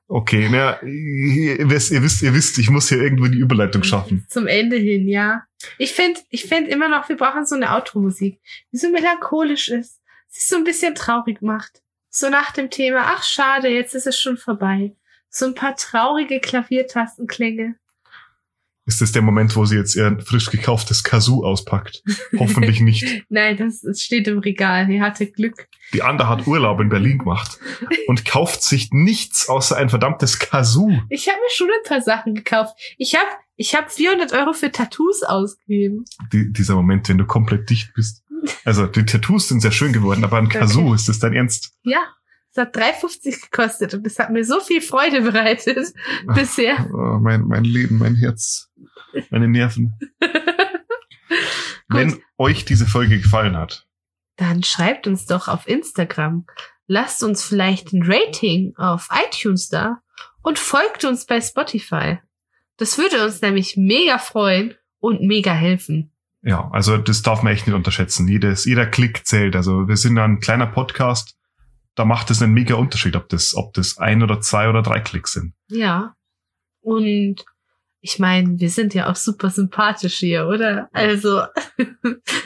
Okay, 0.07 0.47
na, 0.49 0.81
ihr 0.83 1.69
wisst, 1.69 1.91
ihr 1.91 2.01
wisst, 2.01 2.21
ihr 2.21 2.33
wisst, 2.33 2.57
ich 2.57 2.69
muss 2.69 2.89
hier 2.89 3.01
irgendwo 3.01 3.27
die 3.27 3.39
Überleitung 3.39 3.83
schaffen. 3.83 4.25
Zum 4.29 4.47
Ende 4.47 4.77
hin, 4.77 5.07
ja. 5.07 5.43
Ich 5.77 5.93
finde, 5.93 6.19
ich 6.29 6.45
finde 6.45 6.69
immer 6.71 6.89
noch, 6.89 7.09
wir 7.09 7.17
brauchen 7.17 7.45
so 7.45 7.55
eine 7.55 7.71
Outro-Musik, 7.71 8.39
die 8.71 8.77
so 8.77 8.89
melancholisch 8.89 9.69
ist, 9.69 9.99
sich 10.27 10.45
so 10.45 10.55
ein 10.57 10.63
bisschen 10.63 10.95
traurig 10.95 11.41
macht. 11.41 11.81
So 12.09 12.29
nach 12.29 12.51
dem 12.51 12.69
Thema, 12.69 13.01
ach 13.05 13.23
schade, 13.23 13.69
jetzt 13.69 13.93
ist 13.93 14.07
es 14.07 14.19
schon 14.19 14.37
vorbei. 14.37 14.95
So 15.29 15.45
ein 15.45 15.55
paar 15.55 15.75
traurige 15.75 16.39
Klaviertastenklänge. 16.39 17.75
Ist 18.89 19.01
das 19.01 19.11
der 19.11 19.21
Moment, 19.21 19.55
wo 19.55 19.65
sie 19.65 19.75
jetzt 19.77 19.95
ihr 19.95 20.17
frisch 20.25 20.49
gekauftes 20.49 21.03
Kazoo 21.03 21.43
auspackt? 21.45 22.01
Hoffentlich 22.39 22.81
nicht. 22.81 23.23
Nein, 23.29 23.55
das, 23.55 23.81
das 23.81 24.01
steht 24.01 24.27
im 24.27 24.39
Regal. 24.39 24.89
Ihr 24.89 25.03
hatte 25.03 25.27
Glück. 25.27 25.67
Die 25.93 26.01
Ander 26.01 26.27
hat 26.27 26.47
Urlaub 26.47 26.79
in 26.79 26.89
Berlin 26.89 27.19
gemacht 27.19 27.59
und 28.07 28.25
kauft 28.25 28.63
sich 28.63 28.89
nichts 28.91 29.47
außer 29.47 29.77
ein 29.77 29.89
verdammtes 29.89 30.39
Kazoo. 30.39 30.89
Ich 31.09 31.27
habe 31.27 31.37
mir 31.37 31.51
schon 31.55 31.67
ein 31.67 31.87
paar 31.87 32.01
Sachen 32.01 32.33
gekauft. 32.33 32.75
Ich 32.97 33.13
habe 33.13 33.27
ich 33.57 33.75
hab 33.75 33.91
400 33.91 34.33
Euro 34.33 34.53
für 34.53 34.71
Tattoos 34.71 35.21
ausgegeben. 35.21 36.05
Die, 36.33 36.51
dieser 36.51 36.73
Moment, 36.73 37.07
wenn 37.09 37.19
du 37.19 37.25
komplett 37.27 37.69
dicht 37.69 37.93
bist. 37.93 38.23
Also, 38.65 38.87
die 38.87 39.05
Tattoos 39.05 39.49
sind 39.49 39.59
sehr 39.59 39.71
schön 39.71 39.93
geworden, 39.93 40.23
aber 40.23 40.37
ein 40.39 40.49
Kazoo, 40.49 40.87
Okay. 40.87 40.95
ist 40.95 41.09
das 41.09 41.19
dein 41.19 41.33
Ernst? 41.33 41.73
Ja, 41.83 41.99
es 42.51 42.57
hat 42.57 42.75
3,50 42.75 43.49
gekostet 43.49 43.93
und 43.93 44.05
es 44.07 44.17
hat 44.19 44.31
mir 44.31 44.43
so 44.43 44.59
viel 44.59 44.81
Freude 44.81 45.21
bereitet 45.21 45.93
bisher. 46.35 46.89
Oh, 46.93 47.19
mein, 47.19 47.43
mein 47.47 47.63
Leben, 47.63 47.97
mein 47.97 48.15
Herz, 48.15 48.69
meine 49.29 49.47
Nerven. 49.47 49.97
Wenn 51.87 52.21
euch 52.37 52.65
diese 52.65 52.85
Folge 52.85 53.19
gefallen 53.19 53.57
hat, 53.57 53.85
Dann 54.35 54.63
schreibt 54.63 55.07
uns 55.07 55.25
doch 55.25 55.47
auf 55.47 55.67
Instagram. 55.67 56.45
Lasst 56.87 57.23
uns 57.23 57.43
vielleicht 57.43 57.93
ein 57.93 58.03
Rating 58.03 58.73
auf 58.77 59.09
iTunes 59.11 59.69
da 59.69 60.01
und 60.41 60.57
folgt 60.57 61.05
uns 61.05 61.25
bei 61.25 61.41
Spotify. 61.41 62.19
Das 62.77 62.97
würde 62.97 63.23
uns 63.23 63.41
nämlich 63.41 63.75
mega 63.77 64.17
freuen 64.17 64.75
und 64.99 65.21
mega 65.21 65.51
helfen. 65.51 66.11
ja, 66.41 66.69
also 66.71 66.97
das 66.97 67.21
darf 67.21 67.43
man 67.43 67.53
echt 67.53 67.67
nicht 67.67 67.75
unterschätzen. 67.75 68.27
Jedes, 68.27 68.65
jeder 68.65 68.85
Klick 68.85 69.25
zählt. 69.27 69.55
Also 69.55 69.87
wir 69.87 69.97
sind 69.97 70.17
ein 70.17 70.39
kleiner 70.39 70.67
Podcast, 70.67 71.35
da 71.99 72.05
macht 72.05 72.31
es 72.31 72.41
einen 72.41 72.53
mega 72.53 72.75
Unterschied, 72.75 73.17
ob 73.17 73.27
das, 73.27 73.53
ob 73.55 73.73
das 73.73 73.97
ein 73.97 74.23
oder 74.23 74.39
zwei 74.39 74.69
oder 74.69 74.81
drei 74.81 75.01
Klicks 75.01 75.33
sind. 75.33 75.53
Ja. 75.69 76.15
Und 76.79 77.43
ich 77.99 78.19
meine, 78.19 78.57
wir 78.57 78.69
sind 78.69 78.93
ja 78.93 79.09
auch 79.11 79.17
super 79.17 79.49
sympathisch 79.49 80.17
hier, 80.17 80.47
oder? 80.47 80.89
Also. 80.93 81.43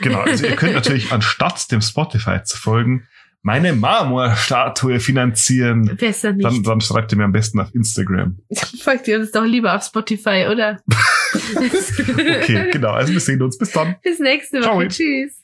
Genau, 0.00 0.20
also 0.20 0.44
ihr 0.44 0.56
könnt 0.56 0.74
natürlich 0.74 1.12
anstatt 1.12 1.70
dem 1.70 1.80
Spotify 1.80 2.42
zu 2.42 2.58
folgen, 2.58 3.06
meine 3.42 3.72
Marmorstatue 3.72 4.98
finanzieren. 4.98 5.96
Besser 5.96 6.32
nicht. 6.32 6.44
Dann, 6.44 6.62
dann 6.64 6.80
schreibt 6.80 7.12
ihr 7.12 7.18
mir 7.18 7.24
am 7.24 7.32
besten 7.32 7.60
auf 7.60 7.72
Instagram. 7.74 8.38
Folgt 8.82 9.06
ihr 9.06 9.20
uns 9.20 9.30
doch 9.30 9.44
lieber 9.44 9.74
auf 9.74 9.84
Spotify, 9.84 10.48
oder? 10.50 10.80
Okay, 11.34 12.70
genau. 12.70 12.92
Also 12.92 13.12
wir 13.12 13.18
sehen 13.18 13.42
uns. 13.42 13.58
Bis 13.58 13.72
dann. 13.72 13.96
Bis 14.02 14.20
nächste 14.20 14.60
Ciao. 14.60 14.76
Woche. 14.76 14.86
Tschüss. 14.88 15.43